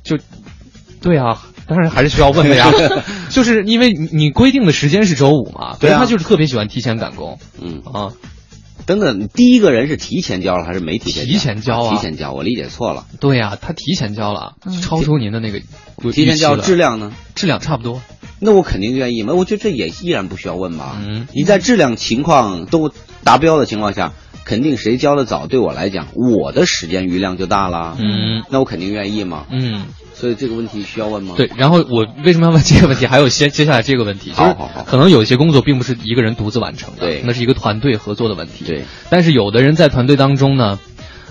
[0.02, 0.18] 就，
[1.00, 1.42] 对啊。
[1.66, 2.72] 当然还是需要问的呀，
[3.28, 8.08] 就是因为你你规定的时间是周五嘛，对他就是特别喜欢提前赶工，嗯啊，
[8.86, 11.26] 等等，第一个人是提前交了还是没提前？
[11.26, 13.06] 提前交啊，提前交，我理解错了。
[13.20, 15.60] 对呀，他提前交了，超出您的那个
[16.12, 17.12] 提前交质量呢？
[17.34, 18.00] 质量差不多，
[18.40, 19.34] 那我肯定愿意嘛。
[19.34, 20.96] 我觉得这也依然不需要问吧。
[21.06, 22.90] 嗯，你在质量情况都
[23.24, 24.12] 达标的情况下，
[24.44, 27.96] 肯定谁交的早，对我来讲，我的时间余量就大了。
[28.00, 29.46] 嗯，那我肯定愿意嘛。
[29.50, 29.86] 嗯。
[30.18, 31.34] 所以这个问题需要问吗？
[31.36, 33.06] 对，然后我为什么要问这个问题？
[33.06, 38.64] 还有接接下来这个问题，好好好，可能有一些工作并不是一个人独自完成的，对，那是一个团队合作的问题。
[38.64, 40.80] 对，但是有的人在团队当中呢，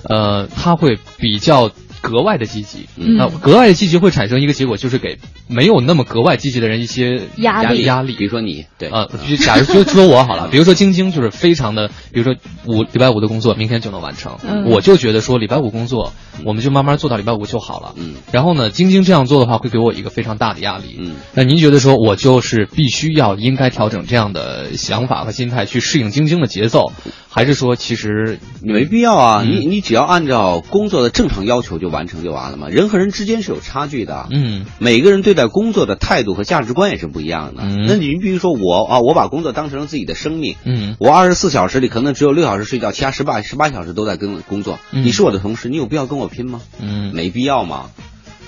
[0.04, 1.70] 呃，他会比较
[2.10, 8.14] 格外的积极，嗯，格外的积极会产生一个结果，就是给没有那么格外积极的人一些压力压力。
[8.14, 9.10] 比如说你，对，呃，
[9.43, 12.34] 假如说 说我好了，比如说晶晶就是非常的，比如说
[12.66, 16.14] 五礼拜五的工作明天就能完成，我就觉得说礼拜五工作。
[16.45, 17.95] 我们就慢慢做到礼拜五就好了。
[17.97, 20.95] 嗯，然后呢，晶晶这样做的话，会给我一个非常大的压力。
[20.99, 26.91] 嗯，那您觉得说我就是必须要应该调整这样的想法和心态去适应晶晶的节奏，
[27.38, 29.44] 还是说其实没必要啊？
[29.44, 32.68] 你你只要按照工作的正常要求就完成就完了嘛。
[32.68, 34.28] 人和人之间是有差距的。
[34.32, 37.62] 嗯，每个人对待工作的态度和价值观也是不一样的。
[37.62, 40.56] 嗯，那你比如说我啊，我把工作当成了自己的生命。
[40.64, 44.80] 嗯，我二十四小时里可能只有六小时睡觉，其他十八十八小时都在跟工作。
[44.92, 46.62] 嗯，你是我的同事，你有必要跟我拼吗？
[46.82, 47.14] 嗯。
[47.14, 47.92] 没必要嘛，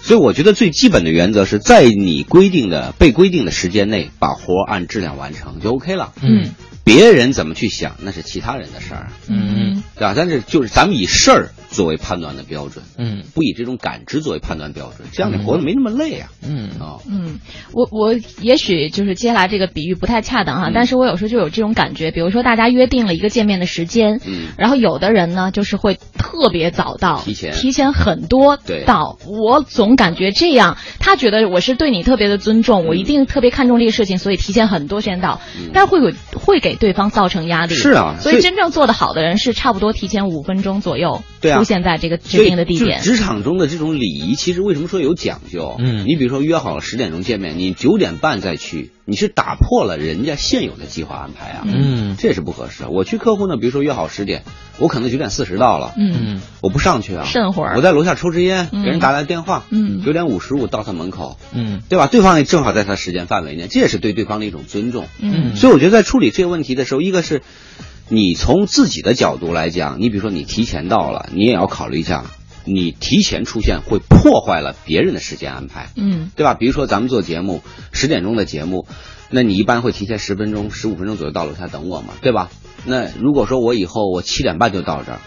[0.01, 6.11] 所以我觉得最基本的原则是在你规定的被规定的时间内，把活按质量完成就 OK 了。
[6.23, 6.49] 嗯，
[6.89, 9.07] 别人怎么去想那是其他人的事儿。
[9.27, 10.13] 嗯，对吧？
[10.15, 16.29] 但是就是咱们以事儿作为判断的标准，嗯，不以这种感知作为判断标准，这样你活得没那么累啊。
[16.41, 16.69] 嗯。
[16.79, 17.39] 啊，嗯，
[17.73, 35.41] 我我也许就是接下来这个比喻不太恰当哈，但是我有时候就有这种感觉，比如说大家约定了一个见面的时间，嗯，然后有的人呢就是会特别早到，提前提前很多到，我总感觉这样，他觉得我是对你特别的尊重，我一定特别看重这个事情，所以提前很多时间到，
[35.73, 37.75] 但是会有会给对方造成压力。
[37.75, 41.21] 是啊，所以真正做得好的人是差不多提前五分钟左右
[41.59, 43.01] 出现在这个指定的地点。
[43.01, 45.75] 职场中的这种礼仪，其实为什么说有讲究？
[45.79, 51.63] 嗯，你比如说约好了十点钟见面，你九点半再去，你是打破了人家现有的计划安排啊。
[51.65, 52.85] 嗯，这也是不合适。
[52.87, 54.43] 我去客户呢，比如说约好十点，
[54.79, 62.07] 我可能九点四十到了，嗯，我不上去啊，慎会儿，我在楼下抽支烟，给人打来电话，嗯，九点五十五到他门口，嗯，对吧？
[62.07, 65.07] 对方也正好在他时间范围内，这也是对对方的一种尊重。
[65.19, 67.41] 嗯，所以我觉得在处理这个问题的时候，一个是。
[68.11, 72.25] 你从自己的角度来讲，你比如说你提前到了，你也要考虑一下，
[72.65, 76.55] 你提前出现会破坏了别人的时间安排，嗯，对吧？
[76.55, 78.87] 比如说咱们做节目，十点钟的节目，
[79.29, 82.49] 那你一般会提前十分钟、十五分钟左右到楼下等我嘛，对吧？
[82.85, 85.19] 那如果说我以后我七点半就到这儿。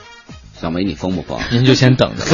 [0.63, 1.41] 小梅，你疯不疯？
[1.51, 2.25] 您就先等着。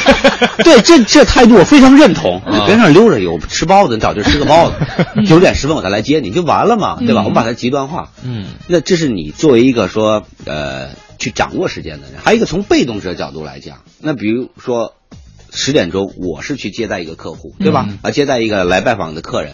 [0.64, 2.40] 对，这这态度我非常认同。
[2.50, 4.76] 你边上溜着有吃包子，你找地吃个包子。
[5.26, 7.20] 九点十分我再来接你，就完了嘛，对吧？
[7.20, 8.10] 我们把它极端化。
[8.24, 10.88] 嗯，那这是你作为一个说呃
[11.18, 14.94] 去掌握时间的人，还有一个从被动者角度来讲，那比如说
[15.52, 17.86] 十点钟我是去接待一个客户，对吧？
[18.00, 19.52] 啊，接待一个来拜访的客人。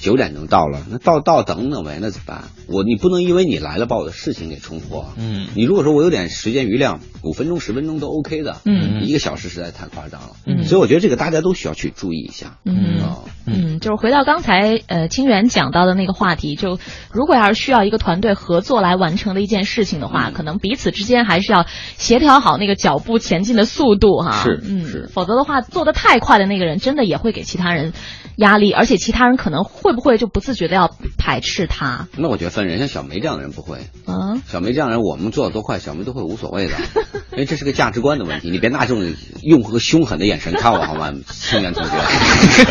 [0.00, 2.44] 九点钟到了，那到到等等呗，那怎么办？
[2.66, 5.12] 我你不能因为你来了把我的事情给冲破。
[5.16, 8.56] 嗯，你如果说我有点时间余量，五分钟、十分钟都 OK 的。
[8.64, 10.30] 嗯，一个小时实在太夸张了。
[10.46, 12.58] 嗯，所以我觉得这个大家都需要去注意一下。
[12.64, 13.00] 嗯
[13.46, 16.78] 嗯，就是回到刚才呃清源讲到的那个话题，就
[17.12, 24.42] 如果要是需要一个团队合作来完成的一件事情的话，嗯、可能彼此之间还是要协调好那个脚步前进的速度哈。
[24.44, 27.92] 是，嗯是，否则的话做的太快的那个人真的也会给其他人
[28.36, 32.08] 压力，而且其他人可能会不会就不自觉的要排斥他？
[32.16, 33.78] 那我觉得分人，像小梅这样的人不会。
[34.06, 36.72] 嗯，小梅这样的人，我们做的多快，小梅都会无所谓的，
[37.32, 38.50] 因为这是个价值观的问题。
[38.50, 41.90] 你别拿这种用和凶狠的眼神看我好吗，青年同学？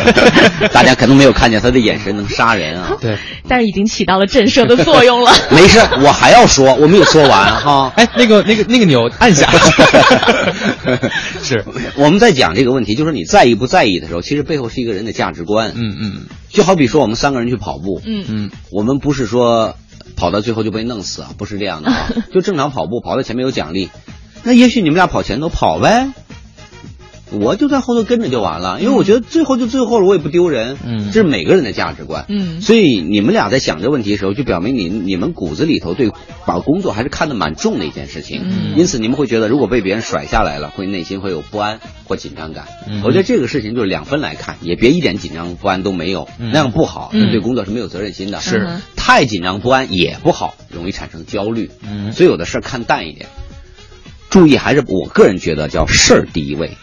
[0.72, 2.96] 大家可能没有看见他的眼神能杀人啊。
[3.00, 3.18] 对，
[3.48, 5.32] 但是已经起到了震慑的作用了。
[5.50, 7.92] 没事，我还要说，我没有说完哈。
[7.96, 9.50] 哎，那个、那个、那个钮按下。
[11.42, 11.64] 是，
[11.96, 15.72] 我们在讲这个问题，就是你在意不在意的时候，其实背后是一个人的价值观。
[15.74, 16.20] 嗯嗯。
[16.50, 18.00] 就好比说，我们三个人去跑步。
[18.04, 18.50] 嗯嗯。
[18.70, 19.76] 我们不是说
[20.16, 22.10] 跑到最后就被弄死啊，不是这样的啊。
[22.32, 23.88] 就正常跑步，跑到前面有奖励。
[24.42, 26.12] 那也许你们俩跑前头跑呗。
[27.32, 30.76] 我就在后头跟着就完了，因为我觉得最后就最后了，我也不丢人。
[30.84, 32.24] 嗯，这是每个人的价值观。
[32.28, 36.10] 嗯，所以你们俩在想这问题的时候，就表明你你们骨子里头对
[36.46, 38.42] 把工作还是看得蛮重的一件事情。
[38.44, 42.66] 嗯，因此你们会觉得，如果被别人甩下来了，会内心会有不安或紧张感。
[42.88, 48.40] 嗯，我觉得这个事情就是两分来看，也别一点紧张不安都没有，那样不好，对工作是没有责任心的。
[48.40, 51.70] 是，太紧张不安也不好，容易产生焦虑。
[51.82, 53.26] 嗯，所以有的事儿看淡一点，
[54.30, 56.76] 注意还是我个人觉得叫事儿第一位。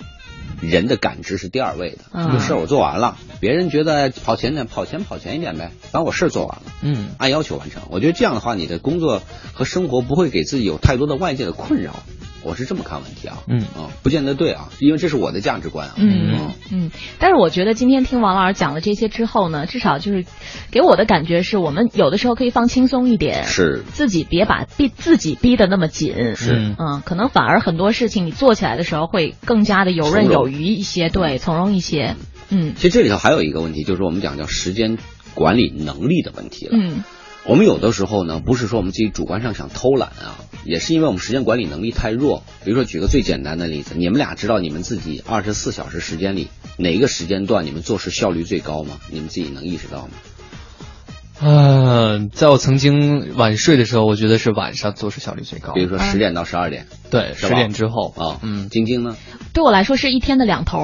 [0.61, 7.83] 人的感知是第二位的，这个事儿我做完了，别人觉得跑前点，跑前跑前一点呗，把我事儿做完了，嗯，按要求完成。
[7.89, 9.21] 我觉得这样的话，你的工作
[9.53, 11.95] 和生活不会给自己有太多的外界的困扰。
[12.43, 13.59] 我是这么看问题啊，嗯。
[13.75, 20.25] 啊，不见得对啊，因为这是我的价值观啊，嗯嗯，但是我觉得今天听王老师讲了这些之后呢，至少就是
[20.71, 23.83] 给我的感觉是我们有的时候可以放轻松一点，是。
[23.91, 26.73] 自己别把逼自己逼得那么紧，是。
[26.79, 32.15] 嗯，可能反而很多事情你做起来的时候会更加的游刃有余一些，对，从容一些，
[32.49, 32.73] 嗯。
[32.75, 34.97] 其实这里头还有一个问题，就是我们讲叫时间
[35.33, 37.03] 管理能力的问题了，嗯。
[37.47, 40.35] 我们有的时候呢，不是说我们自己主观上想偷懒啊，
[40.65, 42.43] 也是因为我们时间管理能力太弱。
[42.65, 48.97] 比如说，举个最简单的例子，你们俩知道你们自己二十四小时时间里哪一个时间段你们做事效率最高吗？
[49.09, 50.09] 你们自己能意识到吗？
[51.39, 55.71] 嗯，在我曾经晚睡的时候，我觉得是晚上做事效率最高。
[55.73, 59.15] 比如说十点到十二点，对，十点之后啊，嗯，晶晶呢？
[59.53, 60.79] 对我来说是一天的两头。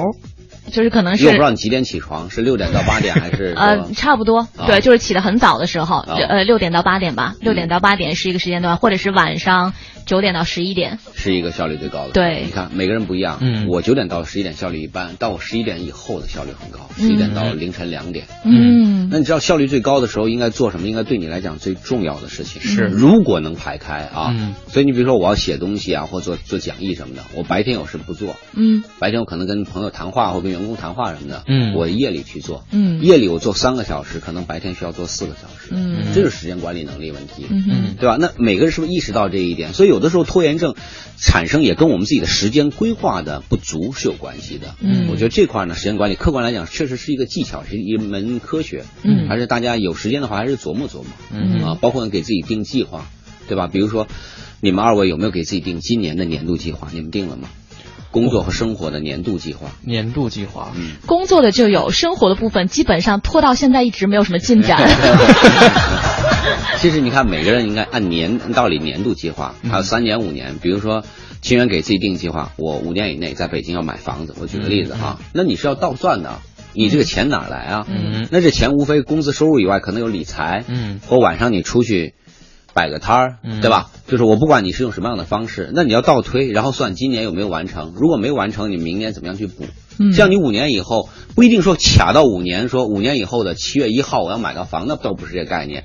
[0.70, 3.54] 就是可能是，我不知道你几点起床，是六点到八点还是？
[3.58, 9.72] 呃，差不多，对，就是起的很早的时候，呃，六点到八点吧，六点到八点是一个时间段，或者是晚上。
[10.06, 12.10] 九点到十一点是一个效率最高的。
[12.10, 13.38] 对，你看每个人不一样。
[13.40, 18.26] 嗯，我九点到十一点效率一般，但我十一点以后的效率很高，十一点到凌晨两点。
[18.44, 20.88] 嗯，那你知道效率最高的时候应该做什么？
[20.88, 24.34] 应该对你来讲最重要的事情是，如果能排开啊。
[24.36, 24.54] 嗯。
[24.68, 28.36] 所以你比如说我要写东西啊，或做做讲义什么的，我白天有事不做。
[28.52, 28.84] 嗯。
[28.98, 31.44] 白天我可能跟朋友谈话或跟员工谈话什么的。
[31.46, 31.74] 嗯。
[31.74, 32.64] 我夜里去做。
[32.70, 33.02] 嗯。
[33.02, 35.70] 夜里我做三个小时，可能白天需要做四个小时。
[35.72, 36.14] 嗯。
[36.14, 37.46] 这是时间管理能力问题。
[37.50, 37.94] 嗯。
[37.98, 38.16] 对吧？
[38.18, 39.72] 那每个人是不是意识到这一点？
[39.72, 40.74] 所以有的时候拖延症
[41.18, 44.74] 产生也跟我们自己的时间规划的不足是有关系的。
[44.80, 48.84] 嗯，我觉得这块呢，时间管理客观来讲确实是一个技巧，是一门科学。
[49.02, 51.06] 嗯，还是大家有时间的话，还是琢磨琢磨。
[51.32, 53.06] 嗯啊，包括给自己定计划，
[53.48, 53.66] 对吧？
[53.66, 54.06] 比如说，
[54.60, 56.88] 你们二位有没有给自己定今年的年度计划？
[56.92, 57.48] 你们定了吗？
[58.14, 59.72] 工作和生活的年度计划。
[59.82, 60.70] 年度计划。
[60.76, 64.78] 嗯，工作的就有，生活的部分基本上拖到现在一直没有什么进展。
[66.78, 70.58] 其实你看，每个人应该按年道理年度计划，还有三年、五年。
[70.62, 71.02] 比如说，
[71.40, 74.34] 清源给自己定计划，我五年以内在北京要买房子。
[74.40, 76.38] 我举个例子哈，那你是要倒算的，
[76.72, 77.86] 你这个钱哪来啊？
[77.88, 82.14] 嗯，那这钱无非工资收入以外，可能有理财，嗯，或晚上你出去
[82.74, 83.90] 摆个摊儿，对吧？
[84.06, 87.94] 就是我不管你是用什么样的方式，那你要倒推，然后算今年有没有完成。
[87.96, 89.64] 如果没完成，你明年怎么样去补？
[90.12, 95.84] 像你五年以后不一定说卡到五年，说五年以后的七月一号我要买到房，那倒不是这个概念。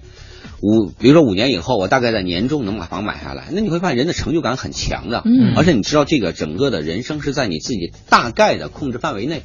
[0.61, 9.43] 五，比如说五年以后，我大概在年中能把房买下来，那你会发现人的成就感很强的，嗯，而且你知道这个整个的人生是在你自己大概的控制范围内。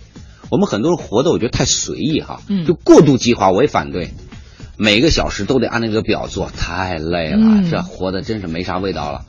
[0.51, 4.11] 我们很多人活的我觉得太随意哈，嗯，就过度计划我也反对，
[4.77, 9.25] 每个小时都得按那个表做，太累了，这活的真是没啥味道了。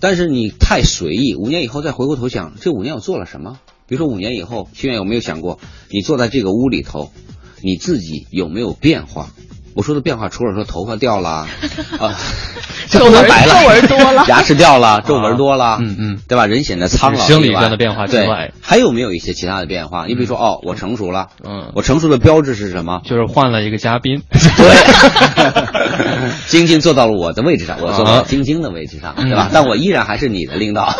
[0.00, 3.58] 但是你太随意，五年以后再回过头想，这五年我做了什么？
[3.86, 5.58] 比如说五年以后，清远有没有想过，
[5.90, 7.10] 你坐在这个屋里头，
[7.62, 9.30] 你自己有没有变化？
[9.74, 11.46] 我说的变化，除了说头发掉了
[11.98, 12.14] 啊，
[12.88, 16.46] 皱纹白了，皱纹多了， 牙齿掉了，皱纹多了，嗯嗯，对吧？
[16.46, 20.06] 人显得苍老，生理上的变化之外，还有没有一些其他的变化？
[20.06, 23.00] 你比如说，哦，我成熟了，嗯，我成熟的标志是什么？
[23.04, 24.40] 就是换了一个嘉宾，对，
[26.46, 29.50] 晶晶坐到了我的位置上，我坐到晶晶的位置上，对吧？
[29.52, 30.94] 但我依然还是你的领导，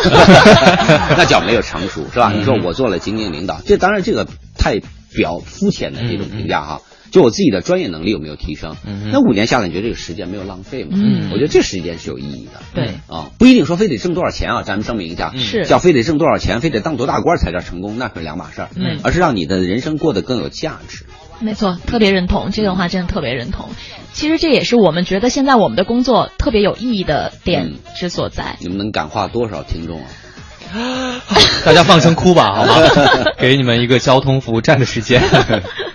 [1.17, 2.31] 那叫没有成熟，是吧？
[2.35, 4.79] 你说我做了晶晶领导，这当然这个太
[5.13, 6.81] 表肤浅的这种评价哈。
[7.11, 8.75] 就我自己的专业能力有没有提升？
[9.11, 10.91] 那五年下来，你觉得这个时间没有浪费吗？
[10.93, 12.61] 嗯，我觉得这时间是有意义的。
[12.73, 18.69] 对啊，不一定说非得挣多少钱啊，咱们声明一下，是叫非得挣多少钱，非得当多大官才叫成功，那可是两码事儿。
[18.75, 21.05] 嗯，而是让你的人生过得更有价值。
[21.39, 23.69] 没错，特别认同这段话，真的特别认同。
[24.13, 28.55] 其实这也是我们觉得现在我们的工作特别有意义的点之所在。
[28.61, 31.21] 你们能感化多少听众啊？
[31.65, 32.75] 大家放声哭吧，好吗？
[33.37, 35.21] 给你们一个交通服务站的时间。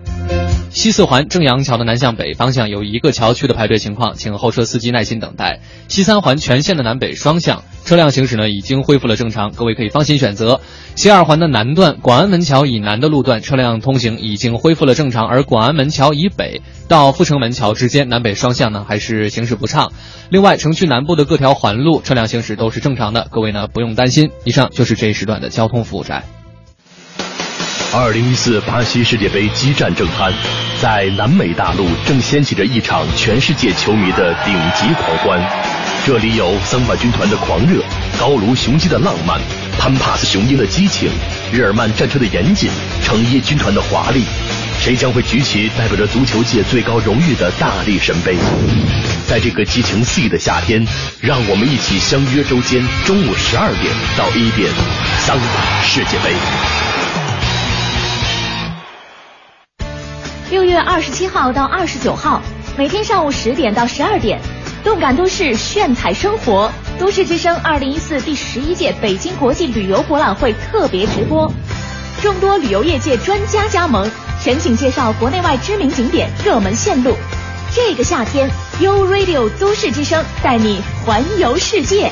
[0.71, 5.59] 西四环正阳桥的南向北方向有一个桥区的排队情况，请后车司机耐心等待。
[5.89, 10.61] 西三环全线的南北双向车辆行驶呢已经恢复了正常，各位可以放心选择。
[10.95, 19.91] 西二环的南段广安门桥以南的路段车辆通行已经恢复了正常，而广安门桥以北到阜成门桥之间南北双向呢还是行驶不畅。
[20.29, 24.31] 另外，城区南部的各条环路车辆行驶都是正常的，各位呢不用担心。
[24.45, 26.23] 以上就是这一时段的交通服务站。
[27.93, 30.31] 二零一四巴西世界杯激战正酣，
[30.81, 35.41] 在南美大陆正掀起着一场全世界球迷的顶级狂欢。
[36.05, 37.83] 这里有桑巴军团的狂热，
[38.17, 39.41] 高卢雄鸡的浪漫，
[39.77, 41.09] 潘帕斯雄鹰的激情，
[41.51, 42.69] 日耳曼战车的严谨，
[43.03, 44.23] 成衣军团的华丽。
[44.79, 48.37] 谁将会举起代表着足球界最高荣誉的大力神杯？
[49.27, 50.81] 在这个激情四溢的夏天，
[51.19, 54.71] 让我们一起相约周间中午十二点到一点，
[55.19, 56.90] 桑巴世界杯。
[60.51, 62.41] 六月二十七号到二十九号，
[62.77, 64.37] 每天上午十点到十二点，
[64.83, 71.49] 动感都市炫彩生活，都市之声二零一四第十一届北京国际旅游博览会特别直播，
[72.21, 74.11] 众多旅游业界专家加盟，
[74.43, 77.15] 全景介绍国内外知名景点、热门线路。
[77.73, 78.49] 这个夏天
[78.81, 82.11] ，U Radio 都市之声带你环游世界。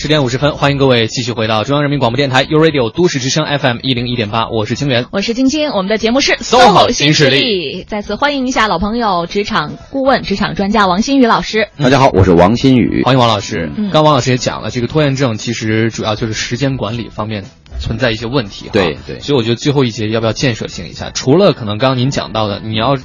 [0.00, 11.68] 十点五十分，欢迎各位继续回到中央人民广播电台 u Radio 都市之声 FM 一零一点八，我是清源，我是晶晶，我们的节目是 SOHO 新势力，再次欢迎一下老朋友，职场顾问、职场专家王新宇老师。
[11.76, 13.70] 大家好，我是王新宇，欢迎王老师。
[13.92, 17.44] 刚王老师也讲了，这个拖延症其实主要就是时间管理方面
[17.78, 18.70] 存在一些问题。
[18.72, 21.10] 对对，所以我觉得最后一节要不要建设性一下？
[21.10, 22.96] 除了可能刚刚您讲到的，你要。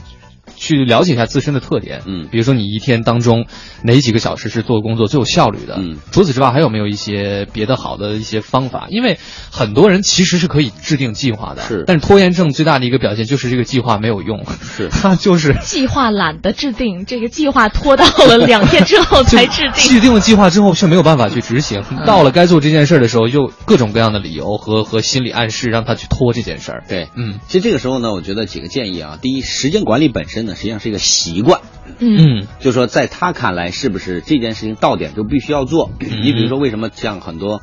[0.55, 3.45] 去了解一下自身的特点，嗯，比如说你一天当中
[3.83, 8.87] 哪几个小时是做工作最有效率的，嗯，除此之外还有没有一些别的好的一些方法？
[8.89, 9.19] 因为
[9.51, 30.99] 很多人其实是可以制定计划的，是，但是拖延症最大的一个表现就是这个计划没有用，是，他 就是 计划懒得制定，这个计划拖到了两天之后才制定， 制定了计划之后却没有办法去执行，到了该做这件事的时候又各种各样的理由和和心理暗示让他去拖这件事儿，对，嗯，其实这个时候呢，我觉得几个建议啊，第一，时间管理本身呢实际上是一个。
[31.15, 31.61] 习惯，
[31.99, 35.91] 嗯，就说在他看来，是不是这件事情到点就必须要做？
[35.99, 37.61] 你比如说，为什么像很多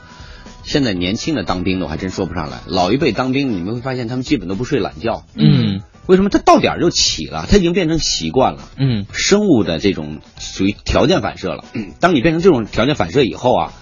[0.62, 2.60] 现在年轻的当兵的，我还真说不上来。
[2.66, 6.30] 老一辈当兵，你们会发现他们基本都不睡懒觉，嗯，为什么？
[6.30, 11.64] 他到点就起了，他已经变成习惯了，嗯，生物的这种属于条件反射了。
[12.00, 13.72] 当你变成这种条件反射以后啊，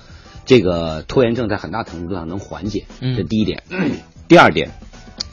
[0.46, 3.62] 这个拖延症在很大程度上能缓解，这第一点。
[4.26, 4.70] 第二点，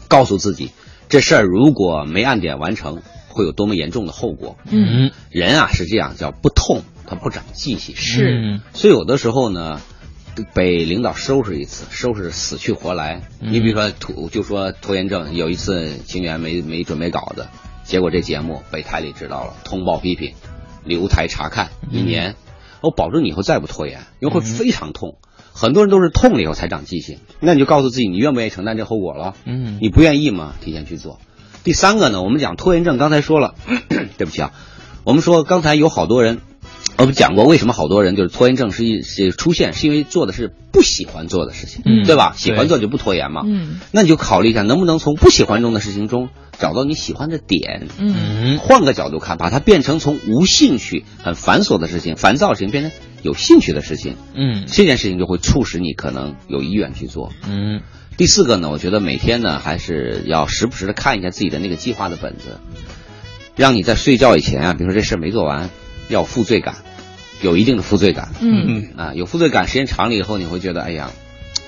[0.07, 0.71] 告诉自己
[1.07, 3.01] 这事儿如果没按点完成。
[3.37, 4.57] 会有多么严重的后果？
[4.69, 7.95] 嗯，人啊是这样，叫不痛他不长记性。
[7.95, 9.79] 是，所以有的时候呢，
[10.55, 13.21] 被领导收拾一次，收拾死去活来。
[13.39, 17.47] 你比如说拖，就说拖延症，有一次清源没没准备稿子，
[17.83, 20.33] 结果这节目被台里知道了，通报批评，
[20.83, 22.35] 留台查看一年。
[22.81, 25.17] 我保证你以后再不拖延，因为会非常痛。
[25.51, 29.33] 很多人都是痛了以后才长记性，那你就告诉自己，你愿不愿意承担这后果了？
[29.45, 30.53] 嗯，你不愿意吗？
[30.61, 31.19] 提前去做。
[31.67, 33.55] 第三个呢，我们讲拖延症，刚才说了，
[34.17, 34.53] 对不起啊，
[35.03, 36.39] 我们说刚才有好多人，
[36.97, 42.33] 我们讲过为什么好多人就是拖延症是一是出现，是因为做的是不喜欢做的事情，嗯，对吧？
[42.37, 52.93] 喜欢做就不拖延嘛，嗯，那你就考虑一下，能不能从不喜欢中的事情中找到你喜欢的点，嗯，换个角度看，把它变成从无兴趣、很繁琐的事情、烦躁的事情变成
[53.23, 57.81] 有兴趣的事情，嗯，这件事情就会促使你可能有意愿去做，嗯。
[58.17, 62.59] 第四个呢，我觉得每天呢还是要时不时的看一下自己的那个计划的本子，
[63.55, 65.69] 让你在睡觉以前啊，比如说这事没做完，
[66.09, 66.75] 要负罪感，
[67.41, 71.11] 有一定的负罪感，嗯啊，有负罪感时间长了以后，你会觉得哎呀。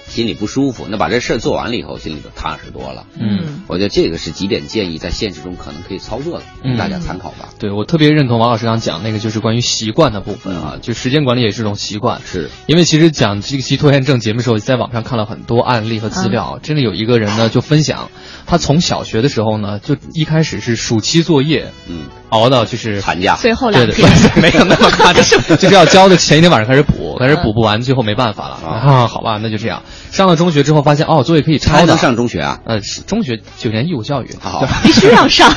[0.10, 3.06] 心里不舒服，那把这事儿做完了以后，心里就踏实多了。
[3.18, 7.50] 嗯，我觉得这个是几点建议，在现实中可能可以操作的，嗯，大家参考吧。
[7.60, 12.22] 对我特别认同王老师刚讲那个，就是关于习惯的部分啊，就时间管理也是一种习惯。
[12.26, 18.10] 是因为其实讲这个期拖延症节目的时候，在网上看了很多案例和资料，真的有一个人呢就分享，
[18.46, 24.10] 他从小学的时候呢，就一开始是暑期作业，嗯，熬到就是寒假最后两天，
[24.42, 25.24] 没有那么夸张，
[25.58, 27.18] 就是要交的前一天晚上开始补。
[27.20, 29.08] 但是补不完，最后没办法了啊。
[29.08, 29.82] 好吧，那就这样。
[30.12, 31.86] 上了中学之后发现哦，作业可以抄的。
[31.88, 32.60] 能上中学啊？
[32.66, 35.52] 呃，中学九年义务教育，好，必须要上。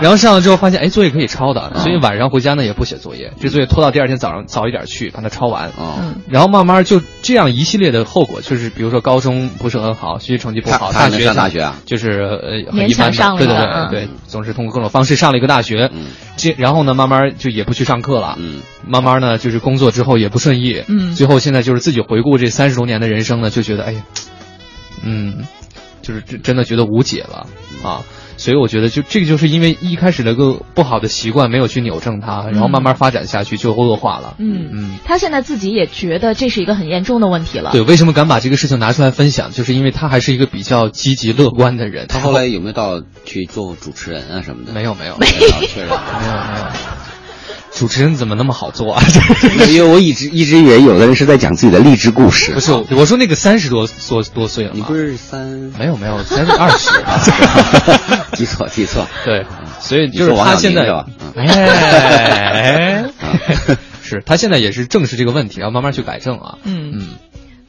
[0.00, 5.72] 然后上了之后发现，哎，作业可以抄的，所以晚上回家呢也不写作业，这作业拖到第二天早上早一点去把它抄完。
[5.76, 6.16] 嗯。
[6.28, 15.85] 然后慢慢就这样一系列的后果，就是比如说高中不是很好，学习成绩不好，大学上大学啊，就是呃很一般的，对对对对，总是通过各种方式上了一个大学。
[15.92, 16.06] 嗯。
[16.36, 18.36] 这然后呢，慢慢就也不去上课了。
[18.38, 18.60] 嗯。
[18.86, 20.84] 慢慢呢，就是工作之后也不顺意。
[20.88, 21.14] 嗯。
[21.14, 24.02] 最后现在就是自己回顾这三十多年的人生呢，就觉得哎呀。
[25.02, 25.44] 嗯，
[26.02, 27.46] 就是真真的觉得无解了
[27.84, 28.02] 啊，
[28.36, 34.34] 所以我觉得就这个就是因为一开始那个不好的习惯没有去扭正它，然后慢慢发展下去就恶化了。
[34.38, 37.70] 嗯嗯，他现在自己也觉得这是一个很严重的问题了。
[37.72, 39.50] 对，为什么敢把这个事情拿出来分享？
[39.50, 42.06] 就是因为他还是一个比较积极乐观的人。
[42.08, 44.72] 他后来有没有到去做主持人啊什么的？
[44.72, 46.66] 没有没有没有，没有没有。
[47.72, 49.02] 主持人怎么那么好做啊？
[49.68, 52.52] 因为我一直一直以为有的人是在讲自己的励志故事。
[52.54, 55.46] 不是，我说那个三十多多多岁了，你不是三？
[55.78, 56.88] 没有没有，三十二十。
[58.36, 59.06] 记错记错。
[59.24, 59.44] 对，
[59.80, 60.82] 所以就是他现在，
[61.34, 63.04] 哎，
[64.02, 66.58] 是他现在也是正视这个问题，然后慢慢去改正啊。
[66.64, 66.92] 嗯。
[66.94, 67.08] 嗯，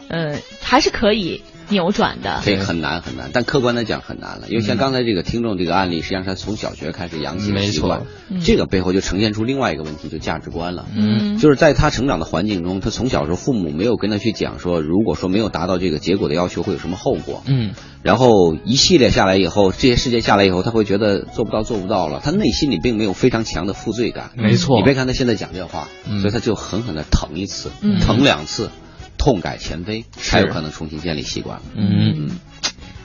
[0.10, 1.42] 呃，还是可以。
[1.70, 8.04] 扭转的，这很难很难，但客观的讲很难了，因为像刚才这个听众这个案例，实际上他从小学开始养起习惯，
[8.42, 10.86] 这个背后就呈现出另外一个问题，就价值观了。
[10.96, 17.44] 嗯，就是在他成长的环境中，他从小时候父母没有跟他去讲说，如果说没有达到这个结果的要求，会有什么后果。
[17.46, 17.74] 嗯，
[18.04, 24.32] 然后一系列下来以后，这些事件下来以后，他会觉得做不到做不到了，他内心里并没有非常强的负罪感。
[24.36, 25.88] 没错，你别看他现在讲这话，
[26.22, 27.70] 所以他就狠狠的疼一次，
[28.02, 28.70] 疼两次。
[29.20, 31.60] 痛改前非，才有可能重新建立习惯。
[31.76, 32.30] 嗯，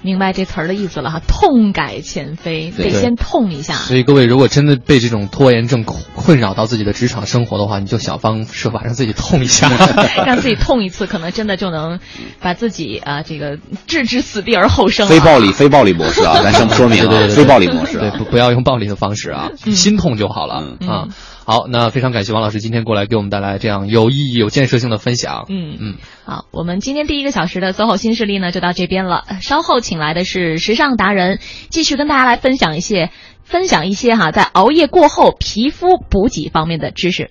[0.02, 3.74] 明白这词儿的意思了哈，痛改前非得先痛一下。
[3.74, 9.70] 所以各位，如果真的被这种拖延症困扰到自己的职场生活的话，你就想方设法让自己痛一下，
[10.26, 12.00] 让自己痛一次，可能真的就能
[12.40, 15.06] 把自己啊这个置之死地而后生。
[15.06, 20.54] 非暴力，非暴力模式啊，咱先说明啊，非暴力模式，对，不不要用暴力的方式啊，心痛就好了
[20.86, 21.08] 啊。
[21.44, 25.46] 好，那非常感谢王老师今天过来给我们带来这样有意义、有建设性的分享。
[25.48, 29.24] 嗯嗯，好，我们今天第一个小时的 SOHO 新势力呢就到这边了。
[29.40, 33.10] 稍后请来的是时尚达人，继续跟大家来分享一些
[33.42, 37.30] 分享一些哈，在熬夜过后皮肤补给方面的知识。